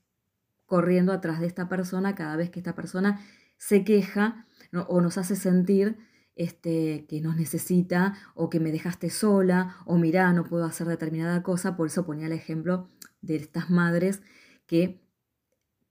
corriendo 0.65 1.13
atrás 1.13 1.41
de 1.41 1.47
esta 1.47 1.69
persona 1.69 2.15
cada 2.15 2.37
vez 2.37 2.49
que 2.49 2.61
esta 2.61 2.75
persona 2.75 3.21
se 3.59 3.85
queja 3.85 4.47
o 4.89 5.03
nos 5.03 5.19
hace 5.19 5.37
sentir 5.37 5.99
este, 6.37 7.05
que 7.07 7.21
nos 7.21 7.37
necesita 7.37 8.15
o 8.35 8.49
que 8.49 8.61
me 8.61 8.73
dejaste 8.73 9.11
sola 9.11 9.77
o 9.85 9.99
mira, 9.99 10.33
no 10.33 10.45
puedo 10.45 10.65
hacer 10.65 10.87
determinada 10.87 11.43
cosa. 11.43 11.77
Por 11.77 11.89
eso 11.89 12.07
ponía 12.07 12.29
el 12.29 12.33
ejemplo 12.33 12.89
de 13.21 13.37
estas 13.37 13.69
madres 13.69 14.23
que 14.67 15.04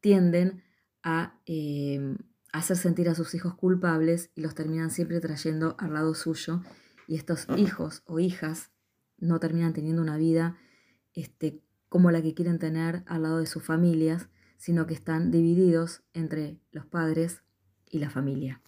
tienden 0.04 0.62
a 1.02 1.40
eh, 1.46 2.18
hacer 2.52 2.76
sentir 2.76 3.08
a 3.08 3.16
sus 3.16 3.34
hijos 3.36 3.56
culpables 3.56 4.32
y 4.36 4.42
los 4.42 4.54
terminan 4.54 4.92
siempre 4.92 5.22
trayendo 5.22 5.78
al 5.80 5.94
lado 5.94 6.14
suyo 6.14 6.62
y 7.08 7.16
estos 7.16 7.48
hijos 7.56 8.04
o 8.06 8.20
hijas 8.20 8.72
no 9.18 9.40
terminan 9.40 9.72
teniendo 9.72 10.02
una 10.02 10.18
vida 10.18 10.58
este, 11.14 11.62
como 11.88 12.12
la 12.12 12.22
que 12.22 12.34
quieren 12.34 12.60
tener 12.60 13.04
al 13.06 13.24
lado 13.24 13.40
de 13.40 13.46
sus 13.46 13.64
familias, 13.64 14.28
sino 14.58 14.88
que 14.88 14.94
están 14.94 15.32
divididos 15.32 16.04
entre 16.14 16.60
los 16.72 16.86
padres 16.86 17.42
y 17.90 18.00
la 18.00 18.10
familia. 18.10 18.62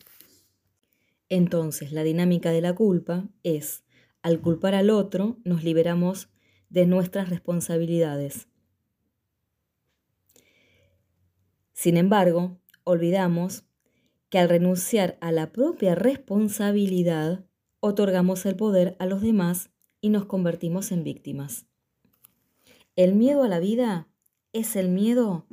Entonces, 1.27 1.91
la 1.91 2.03
dinámica 2.03 2.51
de 2.51 2.61
la 2.61 2.75
culpa 2.75 3.27
es, 3.43 3.83
al 4.21 4.39
culpar 4.39 4.73
al 4.73 4.89
otro, 4.89 5.37
nos 5.43 5.65
liberamos 5.65 6.29
de 6.69 6.85
nuestras 6.85 7.29
responsabilidades. 7.29 8.47
Sin 11.75 11.97
embargo, 11.97 12.57
olvidamos 12.85 13.65
que 14.29 14.39
al 14.39 14.47
renunciar 14.47 15.17
a 15.19 15.31
la 15.33 15.51
propia 15.51 15.93
responsabilidad, 15.93 17.45
otorgamos 17.81 18.45
el 18.45 18.55
poder 18.55 18.95
a 18.97 19.05
los 19.05 19.21
demás 19.21 19.69
y 19.99 20.09
nos 20.09 20.25
convertimos 20.25 20.93
en 20.93 21.03
víctimas. 21.03 21.67
El 22.95 23.13
miedo 23.13 23.43
a 23.43 23.49
la 23.49 23.59
vida 23.59 24.07
es 24.53 24.77
el 24.77 24.87
miedo 24.87 25.45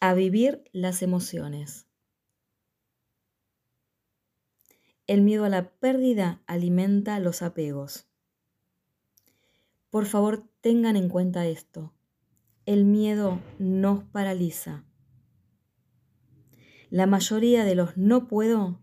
a 0.00 0.14
vivir 0.14 0.62
las 0.72 1.02
emociones. 1.02 1.88
El 5.08 5.22
miedo 5.22 5.44
a 5.44 5.48
la 5.48 5.70
pérdida 5.70 6.40
alimenta 6.46 7.18
los 7.18 7.42
apegos. 7.42 8.06
Por 9.90 10.06
favor, 10.06 10.48
tengan 10.60 10.94
en 10.96 11.08
cuenta 11.08 11.46
esto. 11.48 11.97
El 12.68 12.84
miedo 12.84 13.40
nos 13.58 14.04
paraliza. 14.04 14.84
La 16.90 17.06
mayoría 17.06 17.64
de 17.64 17.74
los 17.74 17.96
no 17.96 18.28
puedo 18.28 18.82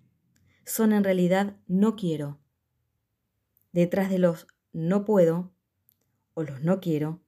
son 0.66 0.92
en 0.92 1.04
realidad 1.04 1.56
no 1.68 1.96
quiero. 1.96 2.40
Detrás 3.74 4.10
de 4.10 4.18
los 4.18 4.48
no 4.74 5.06
puedo 5.06 5.54
o 6.34 6.42
los 6.42 6.64
no 6.64 6.80
quiero, 6.80 7.22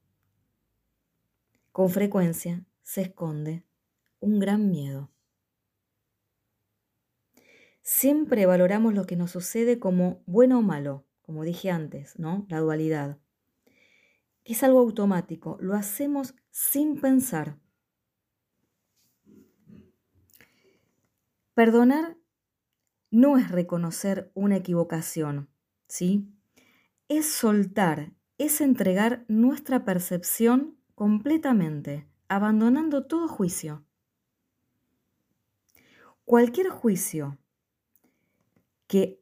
con 1.72 1.92
frecuencia 1.92 2.66
se 2.82 3.02
esconde 3.02 3.64
un 4.20 4.40
gran 4.40 4.72
miedo. 4.72 5.12
Siempre 7.84 8.48
valoramos 8.48 8.96
lo 8.96 9.06
que 9.06 9.16
nos 9.16 9.30
sucede 9.30 9.78
como 9.78 10.24
bueno 10.26 10.58
o 10.58 10.62
malo, 10.64 11.06
como 11.22 11.44
dije 11.44 11.70
antes, 11.70 12.18
¿no? 12.18 12.48
La 12.50 12.58
dualidad. 12.62 13.20
Es 14.48 14.64
algo 14.64 14.80
automático, 14.80 15.58
lo 15.60 15.76
hacemos 15.76 16.34
sin 16.52 17.02
pensar. 17.02 17.60
Perdonar 21.54 22.16
no 23.12 23.38
es 23.38 23.52
reconocer 23.52 24.32
una 24.36 24.56
equivocación, 24.56 25.50
¿sí? 25.90 26.32
Es 27.10 27.30
soltar, 27.30 28.14
es 28.38 28.62
entregar 28.62 29.26
nuestra 29.28 29.84
percepción 29.84 30.78
completamente, 30.96 32.08
abandonando 32.30 33.06
todo 33.06 33.28
juicio. 33.28 33.84
Cualquier 36.24 36.70
juicio 36.70 37.38
que 38.88 39.22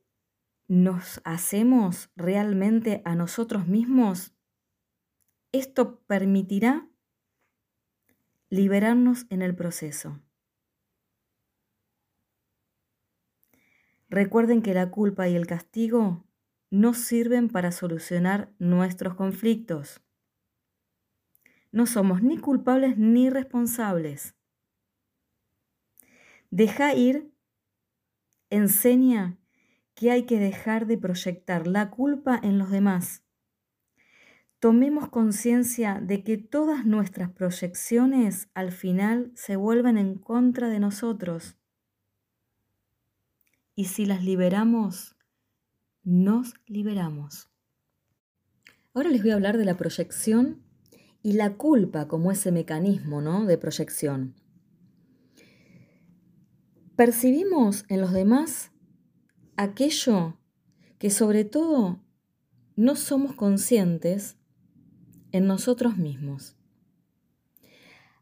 nos 0.68 1.20
hacemos 1.24 2.12
realmente 2.16 3.02
a 3.06 3.16
nosotros 3.16 3.68
mismos, 3.68 4.35
esto 5.58 6.00
permitirá 6.08 6.88
liberarnos 8.50 9.26
en 9.30 9.41
el 9.41 9.56
proceso. 9.56 10.22
Recuerden 14.10 14.62
que 14.62 14.74
la 14.74 14.91
culpa 14.91 15.28
y 15.28 15.36
el 15.36 15.48
castigo 15.48 16.26
no 16.70 16.94
sirven 16.94 17.50
para 17.50 17.72
solucionar 17.72 18.54
nuestros 18.60 19.15
conflictos. 19.15 20.02
No 21.72 21.86
somos 21.86 22.22
ni 22.22 22.38
culpables 22.38 22.98
ni 22.98 23.30
responsables. 23.30 24.36
Deja 26.50 26.94
ir 26.94 27.34
enseña 28.50 29.38
que 29.96 30.12
hay 30.12 30.26
que 30.26 30.39
dejar 30.39 30.86
de 30.86 30.98
proyectar 30.98 31.68
la 31.68 31.89
culpa 31.89 32.39
en 32.41 32.58
los 32.58 32.70
demás. 32.70 33.25
Tomemos 34.65 35.10
conciencia 35.10 36.01
de 36.01 36.23
que 36.23 36.39
todas 36.39 36.88
nuestras 36.88 37.30
proyecciones 37.30 38.49
al 38.56 38.71
final 38.71 39.32
se 39.36 39.58
vuelven 39.58 39.95
en 39.95 40.15
contra 40.15 40.69
de 40.69 40.80
nosotros. 40.80 41.56
Y 43.75 43.86
si 43.86 44.08
las 44.08 44.23
liberamos, 44.23 45.17
nos 46.01 46.56
liberamos. 46.65 47.51
Ahora 48.95 49.10
les 49.10 49.21
voy 49.21 49.30
a 49.30 49.36
hablar 49.36 49.60
de 49.60 49.65
la 49.65 49.78
proyección 49.78 50.63
y 51.21 51.34
la 51.34 51.58
culpa 51.58 52.08
como 52.08 52.32
ese 52.32 52.51
mecanismo 52.51 53.21
¿no? 53.21 53.45
de 53.45 53.60
proyección. 53.60 54.34
Percibimos 56.95 57.86
en 57.88 58.01
los 58.01 58.13
demás 58.13 58.71
aquello 59.58 60.39
que 60.97 61.12
sobre 61.12 61.45
todo 61.45 61.99
no 62.75 62.95
somos 62.95 63.36
conscientes 63.36 64.39
en 65.36 65.48
nosotros 65.48 65.98
mismos. 65.98 66.56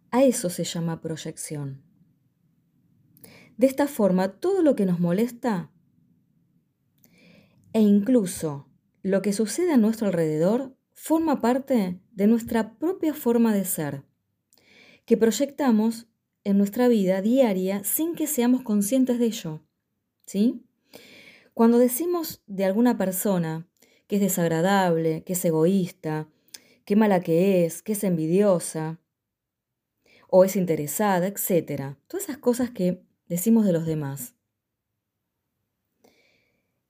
A 0.09 0.23
eso 0.23 0.49
se 0.49 0.63
llama 0.63 0.99
proyección. 0.99 1.83
De 3.55 3.67
esta 3.67 3.85
forma, 3.85 4.39
todo 4.39 4.63
lo 4.63 4.75
que 4.75 4.87
nos 4.87 4.99
molesta 4.99 5.69
e 7.71 7.81
incluso 7.81 8.67
lo 9.03 9.21
que 9.21 9.31
sucede 9.31 9.73
a 9.73 9.77
nuestro 9.77 10.07
alrededor 10.07 10.75
forma 10.93 11.39
parte 11.39 12.01
de 12.11 12.25
nuestra 12.25 12.79
propia 12.79 13.13
forma 13.13 13.53
de 13.53 13.65
ser, 13.65 14.03
que 15.05 15.15
proyectamos 15.15 16.07
en 16.43 16.57
nuestra 16.57 16.87
vida 16.87 17.21
diaria 17.21 17.83
sin 17.83 18.15
que 18.15 18.25
seamos 18.25 18.63
conscientes 18.63 19.19
de 19.19 19.25
ello. 19.25 19.61
¿Sí? 20.25 20.65
Cuando 21.53 21.77
decimos 21.77 22.41
de 22.47 22.65
alguna 22.65 22.97
persona 22.97 23.67
que 24.07 24.15
es 24.15 24.21
desagradable, 24.21 25.23
que 25.23 25.33
es 25.33 25.45
egoísta, 25.45 26.27
qué 26.85 26.95
mala 26.95 27.21
que 27.21 27.65
es, 27.65 27.81
que 27.81 27.93
es 27.93 28.03
envidiosa, 28.03 28.99
o 30.35 30.43
es 30.43 30.55
interesada, 30.55 31.27
etc. 31.27 31.95
Todas 32.07 32.23
esas 32.23 32.37
cosas 32.37 32.71
que 32.71 33.03
decimos 33.27 33.65
de 33.65 33.73
los 33.73 33.85
demás. 33.85 34.35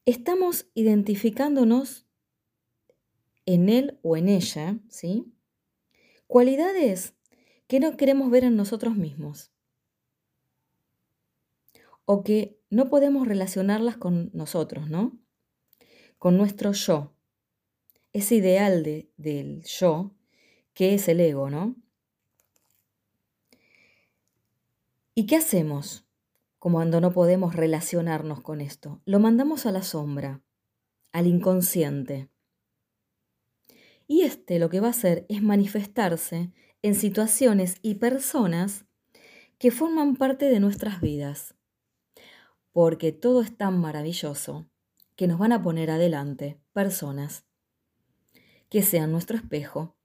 Estamos 0.06 0.68
identificándonos 0.74 2.06
en 3.46 3.70
él 3.70 4.00
o 4.02 4.16
en 4.16 4.30
ella, 4.30 4.80
¿sí? 4.88 5.34
Cualidades 6.28 7.16
que 7.68 7.80
no 7.80 7.98
queremos 7.98 8.32
ver 8.32 8.46
en 8.46 8.56
nosotros 8.56 8.96
mismos 8.96 9.52
o 12.06 12.24
que 12.24 12.60
no 12.70 12.90
podemos 12.90 13.28
relacionarlas 13.28 13.98
con 13.98 14.32
nosotros, 14.34 14.90
¿no? 14.90 15.20
Con 16.18 16.38
nuestro 16.38 16.72
yo, 16.72 17.13
ese 18.14 18.36
ideal 18.36 18.84
de, 18.84 19.12
del 19.18 19.64
yo, 19.64 20.16
que 20.74 20.94
es 20.94 21.08
el 21.08 21.20
ego, 21.20 21.50
¿no? 21.50 21.76
¿Y 25.16 25.26
qué 25.26 25.36
hacemos 25.36 26.06
cuando 26.60 27.02
no 27.02 27.12
podemos 27.12 27.56
relacionarnos 27.56 28.42
con 28.42 28.62
esto? 28.62 29.02
Lo 29.06 29.20
mandamos 29.20 29.66
a 29.66 29.72
la 29.72 29.84
sombra, 29.84 30.42
al 31.12 31.28
inconsciente. 31.28 32.30
Y 34.08 34.22
este 34.22 34.60
lo 34.60 34.70
que 34.70 34.80
va 34.80 34.88
a 34.88 34.92
hacer 34.92 35.26
es 35.30 35.42
manifestarse 35.42 36.52
en 36.82 36.96
situaciones 36.96 37.76
y 37.82 37.96
personas 37.96 38.86
que 39.58 39.72
forman 39.72 40.16
parte 40.16 40.50
de 40.50 40.60
nuestras 40.60 41.00
vidas. 41.00 41.56
Porque 42.72 43.12
todo 43.12 43.42
es 43.42 43.56
tan 43.56 43.80
maravilloso 43.80 44.68
que 45.16 45.28
nos 45.28 45.38
van 45.38 45.52
a 45.52 45.62
poner 45.62 45.92
adelante 45.92 46.60
personas 46.74 47.46
que 48.74 48.82
sean 48.82 49.12
nuestro 49.12 49.38
espejo, 49.38 49.96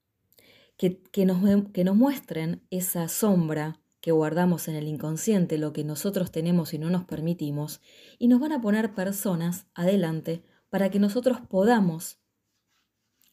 que, 0.76 1.00
nos, 1.24 1.38
que 1.72 1.84
nos 1.84 1.96
muestren 1.96 2.66
esa 2.68 3.08
sombra 3.08 3.80
que 4.02 4.12
guardamos 4.12 4.68
en 4.68 4.74
el 4.74 4.86
inconsciente, 4.88 5.56
lo 5.56 5.72
que 5.72 5.84
nosotros 5.84 6.30
tenemos 6.30 6.74
y 6.74 6.78
no 6.78 6.90
nos 6.90 7.04
permitimos, 7.04 7.80
y 8.18 8.28
nos 8.28 8.40
van 8.40 8.52
a 8.52 8.60
poner 8.60 8.92
personas 8.92 9.68
adelante 9.72 10.44
para 10.68 10.90
que 10.90 10.98
nosotros 10.98 11.38
podamos 11.48 12.18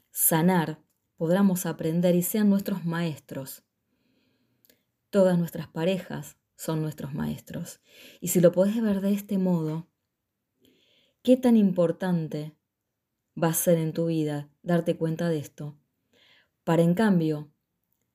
sanar 0.09 0.81
podamos 1.17 1.65
aprender 1.65 2.15
y 2.15 2.21
sean 2.21 2.49
nuestros 2.49 2.85
maestros. 2.85 3.65
Todas 5.09 5.37
nuestras 5.37 5.67
parejas 5.67 6.37
son 6.55 6.81
nuestros 6.81 7.13
maestros. 7.13 7.81
Y 8.21 8.29
si 8.29 8.39
lo 8.39 8.53
podés 8.53 8.81
ver 8.81 9.01
de 9.01 9.11
este 9.11 9.37
modo, 9.37 9.89
¿qué 11.23 11.35
tan 11.35 11.57
importante 11.57 12.55
va 13.41 13.49
a 13.49 13.53
ser 13.53 13.77
en 13.77 13.93
tu 13.93 14.07
vida 14.07 14.49
darte 14.63 14.95
cuenta 14.95 15.29
de 15.29 15.39
esto? 15.39 15.77
Para 16.63 16.81
en 16.81 16.93
cambio 16.93 17.51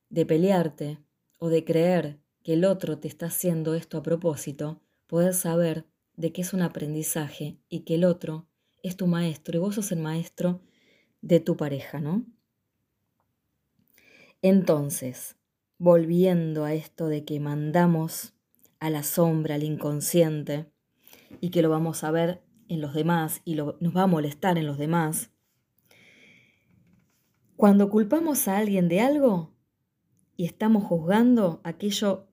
de 0.09 0.27
pelearte 0.27 0.99
o 1.39 1.49
de 1.49 1.65
creer 1.65 2.21
que 2.43 2.55
el 2.55 2.65
otro 2.65 2.99
te 2.99 3.09
está 3.09 3.27
haciendo 3.27 3.75
esto 3.75 3.99
a 3.99 4.03
propósito, 4.03 4.81
poder 5.07 5.35
saber 5.35 5.87
de 6.17 6.33
que 6.33 6.43
es 6.43 6.53
un 6.53 6.63
aprendizaje 6.63 7.59
y 7.69 7.81
que 7.81 7.95
el 7.95 8.05
otro 8.05 8.47
es 8.83 8.97
tu 8.97 9.07
maestro 9.07 9.57
y 9.57 9.61
vos 9.61 9.75
sos 9.75 9.93
el 9.93 10.01
maestro 10.01 10.61
de 11.23 11.41
tu 11.41 11.57
pareja, 11.57 12.01
¿no? 12.01 12.25
Entonces, 14.43 15.37
volviendo 15.79 16.65
a 16.65 16.73
esto 16.73 17.09
de 17.09 17.25
que 17.25 17.41
mandamos 17.41 18.33
a 18.79 18.89
la 18.89 19.03
sombra, 19.03 19.57
al 19.57 19.63
inconsciente, 19.63 20.67
y 21.41 21.51
que 21.51 21.63
lo 21.63 21.71
vamos 21.71 22.05
a 22.05 22.11
ver 22.11 22.43
en 22.71 22.81
los 22.81 22.95
demás 22.95 23.43
y 23.45 23.57
nos 23.57 23.77
va 23.95 24.05
a 24.05 24.07
molestar 24.07 24.57
en 24.57 24.67
los 24.67 24.79
demás, 24.79 25.31
cuando 27.57 27.91
culpamos 27.91 28.49
a 28.49 28.57
alguien 28.57 28.89
de 28.89 29.01
algo 29.01 29.55
y 30.37 30.47
estamos 30.47 30.85
juzgando 30.85 31.61
aquello, 31.65 32.29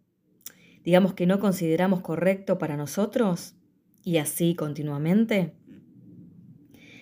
digamos 0.86 1.14
que 1.14 1.26
no 1.26 1.40
consideramos 1.40 2.00
correcto 2.00 2.58
para 2.58 2.78
nosotros, 2.78 3.56
y 4.04 4.20
así 4.20 4.56
continuamente, 4.56 5.54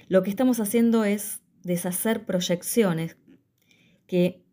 lo 0.08 0.24
que 0.24 0.32
estamos 0.32 0.60
haciendo 0.60 1.04
es 1.04 1.43
deshacer 1.62 2.26
proyecciones 2.26 3.17
que 4.08 4.45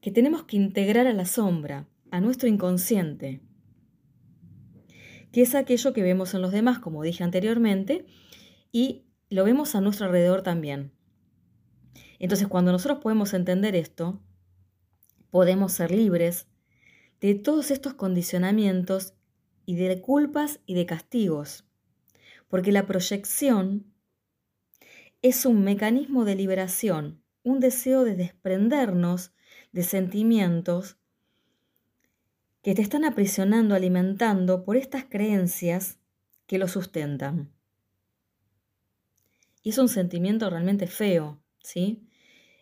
que 0.00 0.10
tenemos 0.10 0.44
que 0.44 0.56
integrar 0.56 1.06
a 1.06 1.12
la 1.12 1.24
sombra, 1.24 1.88
a 2.10 2.20
nuestro 2.20 2.48
inconsciente, 2.48 3.40
que 5.32 5.42
es 5.42 5.54
aquello 5.54 5.92
que 5.92 6.02
vemos 6.02 6.34
en 6.34 6.42
los 6.42 6.52
demás, 6.52 6.78
como 6.78 7.02
dije 7.02 7.24
anteriormente, 7.24 8.06
y 8.72 9.04
lo 9.30 9.44
vemos 9.44 9.74
a 9.74 9.80
nuestro 9.80 10.06
alrededor 10.06 10.42
también. 10.42 10.92
Entonces, 12.18 12.48
cuando 12.48 12.72
nosotros 12.72 13.00
podemos 13.00 13.34
entender 13.34 13.76
esto, 13.76 14.20
podemos 15.30 15.72
ser 15.72 15.90
libres 15.90 16.48
de 17.20 17.34
todos 17.34 17.70
estos 17.70 17.94
condicionamientos 17.94 19.14
y 19.66 19.76
de 19.76 20.00
culpas 20.00 20.60
y 20.66 20.74
de 20.74 20.86
castigos, 20.86 21.64
porque 22.48 22.72
la 22.72 22.86
proyección 22.86 23.92
es 25.20 25.44
un 25.44 25.64
mecanismo 25.64 26.24
de 26.24 26.36
liberación, 26.36 27.22
un 27.42 27.60
deseo 27.60 28.04
de 28.04 28.14
desprendernos 28.14 29.32
de 29.72 29.82
sentimientos 29.82 30.97
que 32.62 32.74
te 32.74 32.82
están 32.82 33.04
aprisionando, 33.04 33.74
alimentando 33.74 34.64
por 34.64 34.76
estas 34.76 35.04
creencias 35.04 35.98
que 36.46 36.58
lo 36.58 36.68
sustentan. 36.68 37.52
Y 39.62 39.70
es 39.70 39.78
un 39.78 39.88
sentimiento 39.88 40.48
realmente 40.50 40.86
feo, 40.86 41.40
¿sí? 41.60 42.08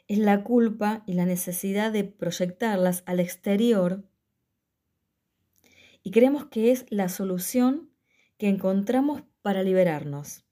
Es 0.09 0.19
la 0.19 0.45
culpa 0.45 1.03
y 1.07 1.15
la 1.15 1.25
necesidad 1.25 1.93
de 1.93 2.05
proyectarlas 2.05 3.03
al 3.07 3.21
exterior 3.21 4.05
y 6.03 6.13
creemos 6.13 6.45
que 6.47 6.71
es 6.71 6.87
la 6.89 7.09
solución 7.09 7.91
que 8.39 8.49
encontramos 8.49 9.25
para 9.43 9.65
liberarnos. 9.65 10.45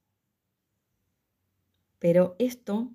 Pero 2.01 2.35
esto, 2.41 2.93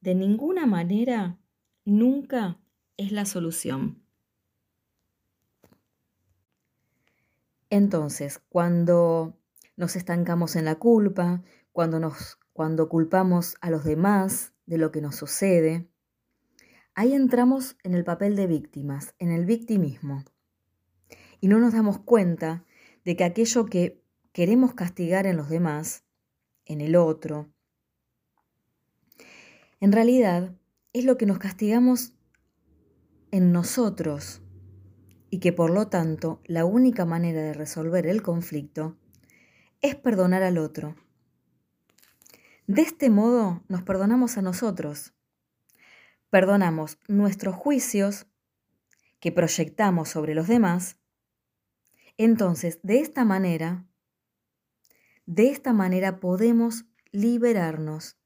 de 0.00 0.16
ninguna 0.16 0.66
manera, 0.66 1.38
nunca 1.84 2.58
es 2.96 3.12
la 3.12 3.24
solución. 3.24 4.01
Entonces, 7.72 8.38
cuando 8.50 9.40
nos 9.78 9.96
estancamos 9.96 10.56
en 10.56 10.66
la 10.66 10.74
culpa, 10.74 11.42
cuando, 11.72 12.00
nos, 12.00 12.38
cuando 12.52 12.90
culpamos 12.90 13.56
a 13.62 13.70
los 13.70 13.82
demás 13.84 14.52
de 14.66 14.76
lo 14.76 14.92
que 14.92 15.00
nos 15.00 15.16
sucede, 15.16 15.88
ahí 16.94 17.14
entramos 17.14 17.78
en 17.82 17.94
el 17.94 18.04
papel 18.04 18.36
de 18.36 18.46
víctimas, 18.46 19.14
en 19.18 19.30
el 19.30 19.46
victimismo. 19.46 20.22
Y 21.40 21.48
no 21.48 21.60
nos 21.60 21.72
damos 21.72 21.98
cuenta 21.98 22.66
de 23.06 23.16
que 23.16 23.24
aquello 23.24 23.64
que 23.64 24.04
queremos 24.32 24.74
castigar 24.74 25.26
en 25.26 25.38
los 25.38 25.48
demás, 25.48 26.04
en 26.66 26.82
el 26.82 26.94
otro, 26.94 27.48
en 29.80 29.92
realidad 29.92 30.54
es 30.92 31.06
lo 31.06 31.16
que 31.16 31.24
nos 31.24 31.38
castigamos 31.38 32.12
en 33.30 33.50
nosotros 33.50 34.41
y 35.32 35.38
que 35.38 35.50
por 35.50 35.70
lo 35.70 35.88
tanto 35.88 36.42
la 36.44 36.66
única 36.66 37.06
manera 37.06 37.40
de 37.40 37.54
resolver 37.54 38.06
el 38.06 38.20
conflicto 38.20 38.98
es 39.80 39.94
perdonar 39.94 40.42
al 40.42 40.58
otro. 40.58 40.94
De 42.66 42.82
este 42.82 43.08
modo 43.08 43.62
nos 43.66 43.82
perdonamos 43.82 44.36
a 44.36 44.42
nosotros. 44.42 45.14
Perdonamos 46.28 46.98
nuestros 47.08 47.56
juicios 47.56 48.26
que 49.20 49.32
proyectamos 49.32 50.10
sobre 50.10 50.34
los 50.34 50.48
demás. 50.48 50.98
Entonces, 52.18 52.78
de 52.82 53.00
esta 53.00 53.24
manera, 53.24 53.86
de 55.24 55.48
esta 55.48 55.72
manera 55.72 56.20
podemos 56.20 56.84
liberarnos 57.10 58.18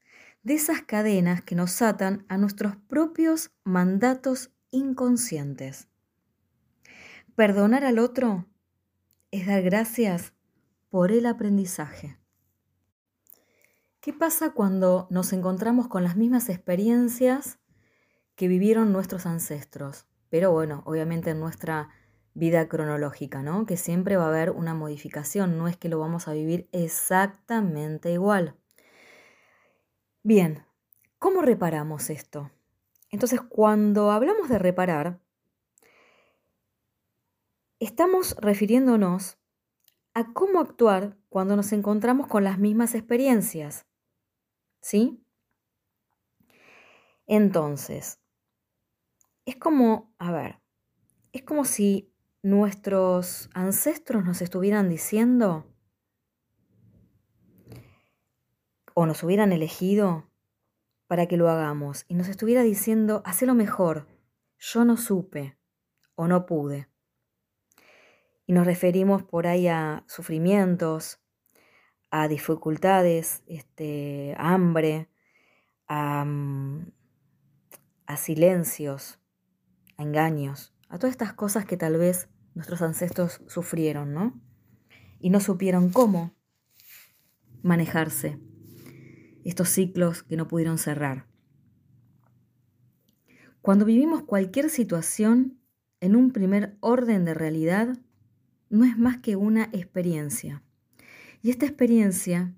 de 0.43 0.55
esas 0.55 0.81
cadenas 0.81 1.41
que 1.41 1.55
nos 1.55 1.81
atan 1.81 2.25
a 2.27 2.37
nuestros 2.37 2.75
propios 2.75 3.51
mandatos 3.63 4.51
inconscientes. 4.71 5.87
Perdonar 7.37 7.85
al 7.85 7.99
otro 7.99 8.47
es 9.29 9.45
dar 9.45 9.61
gracias 9.61 10.33
por 10.89 11.11
el 11.11 11.27
aprendizaje. 11.27 12.17
¿Qué 14.01 14.11
pasa 14.11 14.53
cuando 14.55 15.05
nos 15.11 15.31
encontramos 15.33 15.87
con 15.87 16.03
las 16.03 16.15
mismas 16.15 16.49
experiencias 16.49 17.59
que 18.33 18.47
vivieron 18.47 18.91
nuestros 18.91 19.27
ancestros? 19.27 20.07
Pero 20.29 20.51
bueno, 20.51 20.81
obviamente 20.87 21.29
en 21.29 21.39
nuestra 21.39 21.89
vida 22.33 22.67
cronológica, 22.67 23.43
¿no? 23.43 23.67
Que 23.67 23.77
siempre 23.77 24.17
va 24.17 24.25
a 24.25 24.29
haber 24.29 24.49
una 24.49 24.73
modificación, 24.73 25.59
no 25.59 25.67
es 25.67 25.77
que 25.77 25.89
lo 25.89 25.99
vamos 25.99 26.27
a 26.27 26.33
vivir 26.33 26.67
exactamente 26.71 28.11
igual. 28.11 28.55
Bien, 30.23 30.65
¿cómo 31.19 31.43
reparamos 31.43 32.09
esto? 32.09 32.49
Entonces, 33.11 33.41
cuando 33.41 34.09
hablamos 34.09 34.49
de 34.49 34.57
reparar, 34.57 35.19
Estamos 37.79 38.35
refiriéndonos 38.39 39.37
a 40.15 40.33
cómo 40.33 40.59
actuar 40.59 41.15
cuando 41.29 41.55
nos 41.55 41.71
encontramos 41.73 42.25
con 42.25 42.43
las 42.43 42.57
mismas 42.57 42.95
experiencias. 42.95 43.85
¿Sí? 44.81 45.23
Entonces, 47.27 48.19
es 49.45 49.57
como, 49.57 50.11
a 50.17 50.31
ver, 50.31 50.59
es 51.33 51.43
como 51.43 51.65
si 51.65 52.11
nuestros 52.41 53.49
ancestros 53.53 54.25
nos 54.25 54.41
estuvieran 54.41 54.89
diciendo 54.89 55.71
o 58.95 59.05
nos 59.05 59.21
hubieran 59.21 59.51
elegido 59.51 60.31
para 61.05 61.27
que 61.27 61.37
lo 61.37 61.47
hagamos 61.47 62.05
y 62.07 62.15
nos 62.15 62.27
estuviera 62.27 62.63
diciendo, 62.63 63.21
lo 63.45 63.53
mejor, 63.53 64.07
yo 64.57 64.83
no 64.83 64.97
supe 64.97 65.59
o 66.15 66.27
no 66.27 66.47
pude. 66.47 66.89
Y 68.47 68.53
nos 68.53 68.65
referimos 68.65 69.23
por 69.23 69.45
ahí 69.45 69.67
a 69.67 70.05
sufrimientos, 70.07 71.19
a 72.09 72.29
dificultades, 72.29 73.43
este, 73.45 74.33
a 74.37 74.53
hambre, 74.53 75.09
mm, 75.89 76.79
a 78.05 78.17
silencios, 78.17 79.19
a 79.97 80.03
engaños, 80.03 80.73
a 80.87 80.97
todas 80.97 81.11
estas 81.11 81.33
cosas 81.33 81.65
que 81.65 81.75
tal 81.75 81.97
vez 81.97 82.29
nuestros 82.55 82.81
ancestros 82.81 83.41
sufrieron, 83.47 84.13
¿no? 84.13 84.41
Y 85.19 85.29
no 85.29 85.41
supieron 85.41 85.89
cómo 85.89 86.33
manejarse 87.63 88.39
estos 89.43 89.69
ciclos 89.69 90.23
que 90.23 90.37
no 90.37 90.47
pudieron 90.47 90.77
cerrar. 90.77 91.27
Cuando 93.61 93.83
vivimos 93.83 94.23
cualquier 94.23 94.69
situación 94.69 95.59
en 95.99 96.15
un 96.15 96.31
primer 96.31 96.77
orden 96.79 97.25
de 97.25 97.33
realidad, 97.33 97.97
no 98.69 98.85
es 98.85 98.97
más 98.97 99.17
que 99.17 99.35
una 99.35 99.65
experiencia. 99.73 100.63
Y 101.41 101.49
esta 101.49 101.65
experiencia 101.65 102.53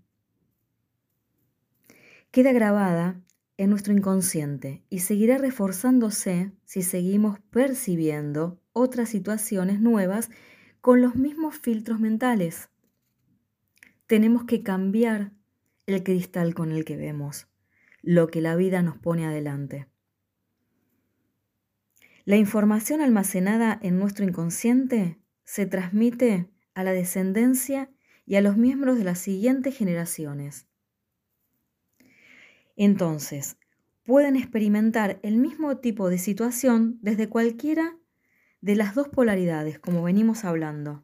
queda 2.31 2.51
grabada 2.51 3.21
en 3.57 3.69
nuestro 3.69 3.93
inconsciente 3.93 4.83
y 4.89 4.99
seguirá 4.99 5.37
reforzándose 5.37 6.51
si 6.63 6.81
seguimos 6.81 7.39
percibiendo 7.51 8.61
otras 8.71 9.09
situaciones 9.09 9.81
nuevas 9.81 10.29
con 10.81 11.01
los 11.01 11.15
mismos 11.15 11.57
filtros 11.57 11.99
mentales. 11.99 12.69
Tenemos 14.07 14.45
que 14.45 14.63
cambiar 14.63 15.33
el 15.87 16.03
cristal 16.03 16.53
con 16.53 16.71
el 16.71 16.85
que 16.85 16.95
vemos, 16.95 17.47
lo 18.01 18.27
que 18.27 18.41
la 18.41 18.55
vida 18.55 18.81
nos 18.81 18.97
pone 18.97 19.25
adelante. 19.25 19.87
La 22.25 22.37
información 22.37 23.01
almacenada 23.01 23.77
en 23.81 23.99
nuestro 23.99 24.23
inconsciente 24.23 25.18
se 25.49 25.65
transmite 25.65 26.47
a 26.75 26.83
la 26.83 26.91
descendencia 26.91 27.89
y 28.27 28.35
a 28.35 28.41
los 28.41 28.55
miembros 28.55 28.99
de 28.99 29.03
las 29.03 29.17
siguientes 29.17 29.75
generaciones. 29.75 30.67
Entonces, 32.75 33.57
pueden 34.03 34.35
experimentar 34.35 35.19
el 35.23 35.37
mismo 35.37 35.77
tipo 35.77 36.07
de 36.07 36.19
situación 36.19 36.99
desde 37.01 37.29
cualquiera 37.29 37.97
de 38.61 38.75
las 38.75 38.93
dos 38.93 39.07
polaridades, 39.07 39.79
como 39.79 40.03
venimos 40.03 40.45
hablando. 40.45 41.03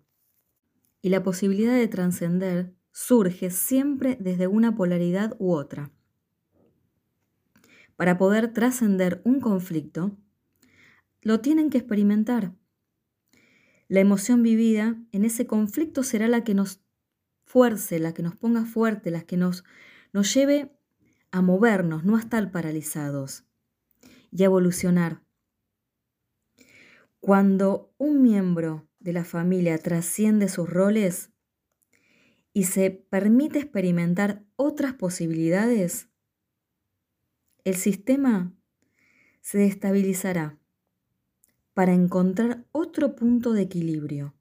Y 1.01 1.09
la 1.09 1.23
posibilidad 1.23 1.73
de 1.73 1.87
trascender 1.87 2.75
surge 2.91 3.49
siempre 3.49 4.15
desde 4.21 4.45
una 4.45 4.75
polaridad 4.75 5.35
u 5.39 5.53
otra. 5.53 5.91
Para 7.95 8.19
poder 8.19 8.53
trascender 8.53 9.23
un 9.25 9.39
conflicto, 9.39 10.15
lo 11.23 11.41
tienen 11.41 11.71
que 11.71 11.79
experimentar 11.79 12.53
la 13.88 13.99
emoción 13.99 14.41
vivida 14.43 14.95
en 15.11 15.25
ese 15.25 15.45
conflicto 15.45 16.03
será 16.03 16.27
la 16.27 16.43
que 16.43 16.53
nos 16.53 16.81
fuerce, 17.45 17.99
la 17.99 18.13
que 18.13 18.23
nos 18.23 18.36
ponga 18.36 18.65
fuerte, 18.65 19.11
la 19.11 19.21
que 19.21 19.38
nos, 19.38 19.63
nos 20.11 20.33
lleve 20.33 20.75
a 21.31 21.41
movernos, 21.41 22.03
no 22.03 22.15
a 22.15 22.19
estar 22.19 22.51
paralizados 22.51 23.45
y 24.31 24.43
a 24.43 24.45
evolucionar. 24.45 25.21
Cuando 27.19 27.93
un 27.97 28.21
miembro 28.21 28.88
de 28.99 29.13
la 29.13 29.23
familia 29.23 29.77
trasciende 29.77 30.49
sus 30.49 30.69
roles 30.69 31.31
y 32.53 32.63
se 32.63 32.91
permite 32.91 33.59
experimentar 33.59 34.45
otras 34.55 34.93
posibilidades, 34.93 36.09
el 37.63 37.75
sistema 37.75 38.55
se 39.41 39.57
destabilizará 39.59 40.59
para 41.76 41.93
encontrar 41.93 42.65
otro 42.71 43.15
punto 43.15 43.51
de 43.51 43.63
equilibrio 43.63 44.34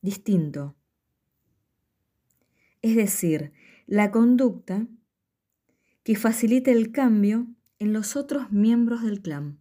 distinto. 0.00 0.76
Es 2.80 2.94
decir, 2.94 3.52
la 3.86 4.12
conducta 4.12 4.86
que 6.04 6.14
facilite 6.14 6.70
el 6.70 6.92
cambio 6.92 7.48
en 7.80 7.92
los 7.92 8.14
otros 8.14 8.52
miembros 8.52 9.02
del 9.02 9.20
clan. 9.20 9.58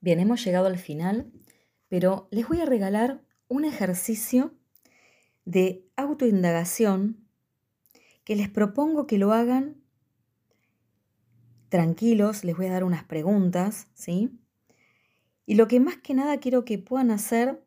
Bien, 0.00 0.20
hemos 0.20 0.44
llegado 0.44 0.66
al 0.66 0.78
final, 0.78 1.32
pero 1.88 2.28
les 2.30 2.46
voy 2.46 2.60
a 2.60 2.66
regalar 2.66 3.24
un 3.48 3.64
ejercicio 3.64 4.52
de 5.46 5.88
autoindagación 5.96 7.26
que 8.24 8.36
les 8.36 8.50
propongo 8.50 9.06
que 9.06 9.16
lo 9.16 9.32
hagan 9.32 9.76
tranquilos, 11.70 12.44
les 12.44 12.54
voy 12.54 12.66
a 12.66 12.72
dar 12.72 12.84
unas 12.84 13.04
preguntas, 13.04 13.88
¿sí? 13.94 14.38
Y 15.46 15.56
lo 15.56 15.68
que 15.68 15.80
más 15.80 15.96
que 15.98 16.14
nada 16.14 16.38
quiero 16.38 16.64
que 16.64 16.78
puedan 16.78 17.10
hacer, 17.10 17.62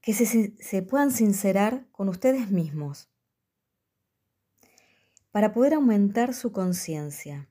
que 0.00 0.14
se, 0.14 0.82
puedan 0.82 1.10
sincerar 1.10 1.86
con 1.92 2.08
ustedes 2.08 2.50
mismos 2.50 3.08
para 5.30 5.52
poder 5.52 5.74
aumentar 5.74 6.34
su 6.34 6.52
conciencia. 6.52 7.48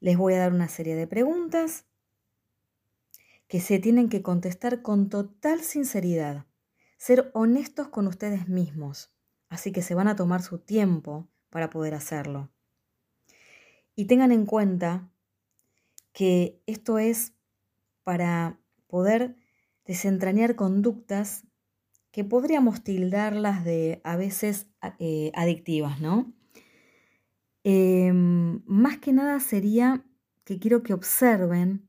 Les 0.00 0.16
voy 0.16 0.34
a 0.34 0.38
dar 0.38 0.52
una 0.52 0.68
serie 0.68 0.94
de 0.94 1.06
preguntas 1.06 1.86
que 3.48 3.60
se 3.60 3.78
tienen 3.78 4.08
que 4.08 4.22
contestar 4.22 4.82
con 4.82 5.08
total 5.08 5.62
sinceridad, 5.62 6.46
ser 6.98 7.30
honestos 7.32 7.88
con 7.88 8.06
ustedes 8.06 8.48
mismos, 8.48 9.14
así 9.48 9.72
que 9.72 9.82
se 9.82 9.94
van 9.94 10.08
a 10.08 10.16
tomar 10.16 10.42
su 10.42 10.58
tiempo 10.58 11.28
para 11.48 11.70
poder 11.70 11.94
hacerlo. 11.94 12.50
Y 13.94 14.06
tengan 14.06 14.32
en 14.32 14.44
cuenta 14.44 15.10
que 16.16 16.62
esto 16.64 16.98
es 16.98 17.34
para 18.02 18.58
poder 18.86 19.36
desentrañar 19.84 20.56
conductas 20.56 21.44
que 22.10 22.24
podríamos 22.24 22.82
tildarlas 22.82 23.66
de 23.66 24.00
a 24.02 24.16
veces 24.16 24.66
eh, 24.98 25.30
adictivas, 25.34 26.00
¿no? 26.00 26.32
Em, 27.64 28.62
más 28.64 28.96
que 28.96 29.12
nada 29.12 29.38
sería 29.40 30.06
que 30.44 30.58
quiero 30.58 30.82
que 30.82 30.94
observen 30.94 31.86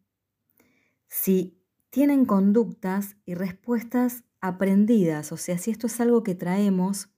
si 1.07 1.57
tienen 1.89 2.25
conductas 2.25 3.15
y 3.25 3.33
respuestas 3.33 4.25
aprendidas, 4.41 5.31
o 5.31 5.37
sea, 5.37 5.57
si 5.57 5.71
esto 5.71 5.87
es 5.87 6.01
algo 6.01 6.23
que 6.23 6.35
traemos 6.35 7.09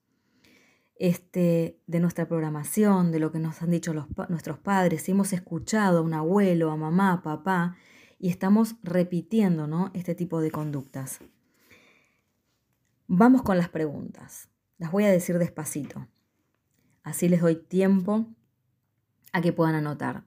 este, 1.00 1.80
de 1.88 2.00
nuestra 2.02 2.28
programación, 2.28 3.12
de 3.12 3.20
lo 3.20 3.32
que 3.32 3.40
nos 3.40 3.62
han 3.62 3.72
dicho 3.72 3.94
nuestros 4.28 4.60
padres, 4.60 5.04
si 5.04 5.12
hemos 5.14 5.34
escuchado 5.34 6.00
a 6.00 6.02
un 6.02 6.14
abuelo, 6.14 6.72
a 6.72 6.78
mamá, 6.78 7.14
a 7.14 7.24
papá, 7.24 7.78
y 8.20 8.30
estamos 8.30 8.76
repitiendo 8.84 9.66
¿no? 9.66 9.92
este 9.94 10.14
tipo 10.14 10.42
de 10.42 10.52
conductas. 10.52 11.22
Vamos 13.08 13.42
con 13.42 13.58
las 13.58 13.70
preguntas. 13.70 14.50
Las 14.78 14.92
voy 14.92 15.06
a 15.06 15.12
decir 15.12 15.40
despacito. 15.40 16.08
Así 17.02 17.30
les 17.30 17.42
doy 17.42 17.56
tiempo 17.56 18.28
a 19.32 19.42
que 19.42 19.54
puedan 19.54 19.76
anotar. 19.76 20.26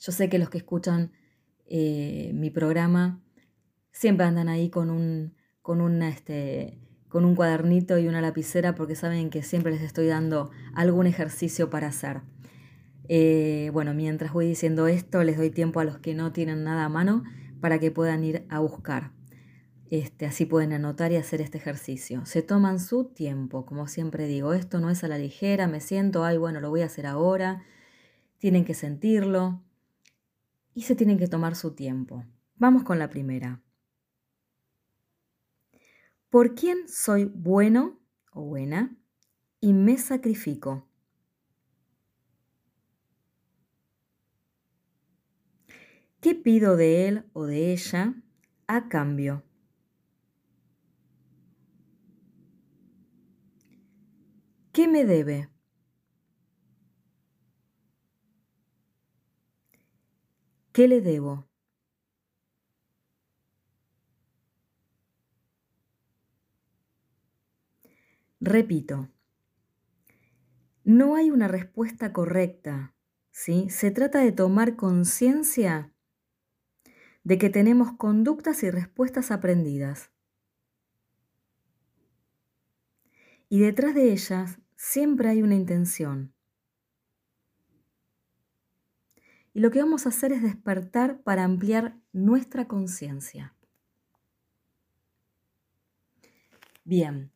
Yo 0.00 0.10
sé 0.10 0.30
que 0.30 0.38
los 0.38 0.48
que 0.48 0.58
escuchan 0.58 1.12
eh, 1.66 2.32
mi 2.34 2.50
programa 2.50 3.22
siempre 3.92 4.26
andan 4.26 4.48
ahí 4.48 4.70
con 4.70 4.90
un, 4.90 5.34
con, 5.60 6.02
este, 6.02 6.78
con 7.14 7.24
un 7.24 7.36
cuadernito 7.36 7.96
y 7.96 8.08
una 8.08 8.20
lapicera 8.20 8.74
porque 8.74 8.96
saben 8.96 9.30
que 9.30 9.44
siempre 9.44 9.70
les 9.70 9.82
estoy 9.82 10.08
dando 10.08 10.50
algún 10.74 11.06
ejercicio 11.06 11.70
para 11.70 11.86
hacer. 11.86 12.22
Eh, 13.08 13.70
bueno, 13.72 13.94
mientras 13.94 14.32
voy 14.32 14.48
diciendo 14.48 14.88
esto, 14.88 15.22
les 15.22 15.36
doy 15.36 15.50
tiempo 15.50 15.78
a 15.78 15.84
los 15.84 15.98
que 15.98 16.12
no 16.12 16.32
tienen 16.32 16.64
nada 16.64 16.86
a 16.86 16.88
mano 16.88 17.22
para 17.60 17.78
que 17.78 17.92
puedan 17.92 18.24
ir 18.24 18.44
a 18.48 18.58
buscar. 18.58 19.12
Este, 19.90 20.26
así 20.26 20.44
pueden 20.44 20.72
anotar 20.72 21.12
y 21.12 21.14
hacer 21.14 21.40
este 21.40 21.56
ejercicio. 21.56 22.26
Se 22.26 22.42
toman 22.42 22.80
su 22.80 23.04
tiempo, 23.04 23.64
como 23.64 23.86
siempre 23.86 24.26
digo, 24.26 24.52
esto 24.52 24.80
no 24.80 24.90
es 24.90 25.04
a 25.04 25.06
la 25.06 25.16
ligera, 25.16 25.68
me 25.68 25.78
siento, 25.78 26.24
ay, 26.24 26.36
bueno, 26.36 26.58
lo 26.58 26.70
voy 26.70 26.80
a 26.80 26.86
hacer 26.86 27.06
ahora. 27.06 27.62
Tienen 28.38 28.64
que 28.64 28.74
sentirlo 28.74 29.62
y 30.74 30.82
se 30.82 30.96
tienen 30.96 31.16
que 31.16 31.28
tomar 31.28 31.54
su 31.54 31.76
tiempo. 31.76 32.24
Vamos 32.56 32.82
con 32.82 32.98
la 32.98 33.08
primera. 33.08 33.63
¿Por 36.34 36.56
quién 36.56 36.88
soy 36.88 37.26
bueno 37.26 38.00
o 38.32 38.42
buena 38.42 38.96
y 39.60 39.72
me 39.72 39.96
sacrifico? 39.96 40.88
¿Qué 46.20 46.34
pido 46.34 46.74
de 46.76 47.06
él 47.06 47.24
o 47.34 47.44
de 47.44 47.72
ella 47.72 48.16
a 48.66 48.88
cambio? 48.88 49.44
¿Qué 54.72 54.88
me 54.88 55.04
debe? 55.04 55.50
¿Qué 60.72 60.88
le 60.88 61.00
debo? 61.00 61.46
Repito, 68.46 69.08
no 70.84 71.16
hay 71.16 71.30
una 71.30 71.48
respuesta 71.48 72.12
correcta, 72.12 72.94
¿sí? 73.30 73.70
Se 73.70 73.90
trata 73.90 74.18
de 74.18 74.32
tomar 74.32 74.76
conciencia 74.76 75.94
de 77.22 77.38
que 77.38 77.48
tenemos 77.48 77.92
conductas 77.92 78.62
y 78.62 78.70
respuestas 78.70 79.30
aprendidas. 79.30 80.10
Y 83.48 83.60
detrás 83.60 83.94
de 83.94 84.12
ellas 84.12 84.58
siempre 84.76 85.30
hay 85.30 85.40
una 85.40 85.54
intención. 85.54 86.34
Y 89.54 89.60
lo 89.60 89.70
que 89.70 89.78
vamos 89.78 90.04
a 90.04 90.10
hacer 90.10 90.32
es 90.32 90.42
despertar 90.42 91.22
para 91.22 91.44
ampliar 91.44 91.96
nuestra 92.12 92.68
conciencia. 92.68 93.54
Bien, 96.84 97.33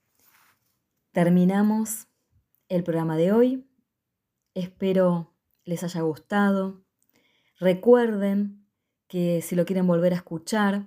Terminamos 1.13 2.07
el 2.69 2.85
programa 2.85 3.17
de 3.17 3.33
hoy. 3.33 3.67
Espero 4.55 5.35
les 5.65 5.83
haya 5.83 6.03
gustado. 6.03 6.85
Recuerden 7.59 8.67
que 9.09 9.41
si 9.41 9.57
lo 9.57 9.65
quieren 9.65 9.87
volver 9.87 10.13
a 10.13 10.17
escuchar, 10.17 10.87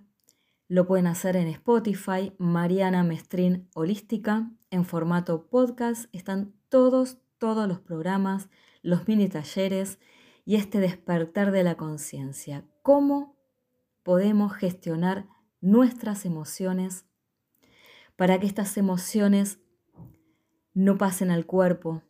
lo 0.68 0.86
pueden 0.86 1.08
hacer 1.08 1.36
en 1.36 1.48
Spotify, 1.48 2.34
Mariana 2.38 3.04
Mestrín 3.04 3.68
Holística, 3.74 4.52
en 4.70 4.86
formato 4.86 5.50
podcast. 5.50 6.06
Están 6.14 6.54
todos, 6.70 7.18
todos 7.40 7.68
los 7.68 7.80
programas, 7.80 8.48
los 8.84 9.08
mini 9.08 9.28
talleres 9.28 10.00
y 10.46 10.56
este 10.56 10.80
despertar 10.80 11.52
de 11.52 11.64
la 11.64 11.78
conciencia. 11.78 12.64
¿Cómo 12.84 13.36
podemos 14.04 14.54
gestionar 14.54 15.28
nuestras 15.62 16.26
emociones 16.26 17.06
para 18.16 18.40
que 18.40 18.46
estas 18.46 18.78
emociones 18.78 19.61
no 20.74 20.98
pasen 20.98 21.32
al 21.32 21.46
cuerpo 21.46 22.02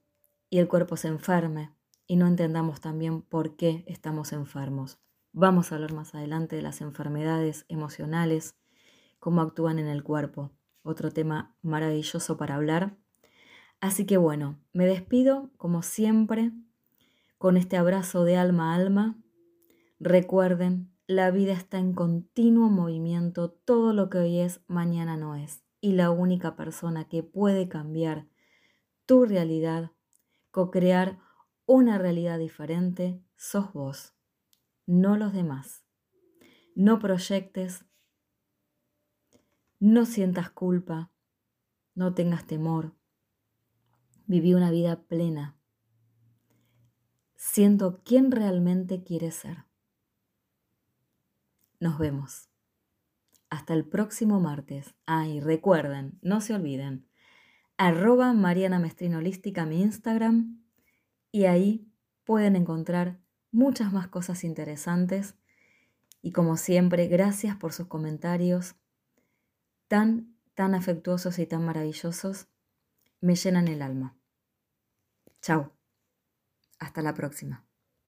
y 0.49 0.59
el 0.59 0.67
cuerpo 0.67 0.95
se 0.95 1.07
enferme 1.07 1.73
y 2.05 2.15
no 2.15 2.27
entendamos 2.27 2.81
también 2.81 3.21
por 3.21 3.55
qué 3.55 3.83
estamos 3.87 4.33
enfermos. 4.33 4.99
Vamos 5.33 5.71
a 5.71 5.75
hablar 5.75 5.93
más 5.93 6.13
adelante 6.13 6.57
de 6.57 6.61
las 6.61 6.81
enfermedades 6.81 7.65
emocionales, 7.69 8.55
cómo 9.19 9.41
actúan 9.41 9.79
en 9.79 9.87
el 9.87 10.03
cuerpo. 10.03 10.51
Otro 10.83 11.11
tema 11.11 11.55
maravilloso 11.61 12.37
para 12.37 12.55
hablar. 12.55 12.97
Así 13.79 14.05
que 14.05 14.17
bueno, 14.17 14.59
me 14.73 14.85
despido 14.85 15.51
como 15.57 15.81
siempre 15.81 16.51
con 17.37 17.57
este 17.57 17.77
abrazo 17.77 18.25
de 18.25 18.35
alma 18.35 18.73
a 18.73 18.75
alma. 18.75 19.17
Recuerden, 19.99 20.91
la 21.07 21.31
vida 21.31 21.53
está 21.53 21.79
en 21.79 21.93
continuo 21.93 22.69
movimiento, 22.69 23.49
todo 23.49 23.93
lo 23.93 24.09
que 24.09 24.19
hoy 24.19 24.39
es, 24.39 24.61
mañana 24.67 25.17
no 25.17 25.35
es. 25.35 25.63
Y 25.79 25.93
la 25.93 26.11
única 26.11 26.55
persona 26.55 27.07
que 27.07 27.23
puede 27.23 27.67
cambiar 27.67 28.27
tu 29.11 29.25
realidad, 29.25 29.91
co-crear 30.51 31.19
una 31.65 31.97
realidad 31.97 32.39
diferente, 32.39 33.21
sos 33.35 33.73
vos, 33.73 34.15
no 34.85 35.17
los 35.17 35.33
demás. 35.33 35.83
No 36.75 36.97
proyectes, 36.97 37.83
no 39.81 40.05
sientas 40.05 40.49
culpa, 40.49 41.11
no 41.93 42.13
tengas 42.13 42.47
temor. 42.47 42.95
Viví 44.27 44.53
una 44.53 44.71
vida 44.71 45.03
plena. 45.03 45.59
Siento 47.35 48.01
quién 48.05 48.31
realmente 48.31 49.03
quieres 49.03 49.35
ser. 49.35 49.65
Nos 51.81 51.97
vemos. 51.99 52.49
Hasta 53.49 53.73
el 53.73 53.85
próximo 53.85 54.39
martes. 54.39 54.95
Ah, 55.05 55.27
y 55.27 55.41
recuerden, 55.41 56.17
no 56.21 56.39
se 56.39 56.53
olviden, 56.53 57.10
arroba 57.81 58.31
Mariana 58.33 58.77
Mestrina 58.77 59.17
Holística, 59.17 59.65
mi 59.65 59.81
Instagram, 59.81 60.63
y 61.31 61.45
ahí 61.45 61.91
pueden 62.25 62.55
encontrar 62.55 63.19
muchas 63.51 63.91
más 63.91 64.07
cosas 64.07 64.43
interesantes 64.43 65.35
Y 66.21 66.31
como 66.31 66.57
siempre, 66.57 67.07
gracias 67.07 67.55
por 67.57 67.73
sus 67.73 67.87
comentarios 67.87 68.75
tan, 69.87 70.37
tan 70.53 70.75
afectuosos 70.75 71.39
y 71.39 71.47
tan 71.47 71.65
maravillosos. 71.65 72.47
Me 73.19 73.35
llenan 73.35 73.67
el 73.67 73.81
alma. 73.81 74.15
Chao. 75.41 75.71
Hasta 76.77 77.01
la 77.01 77.15
próxima. 77.15 77.65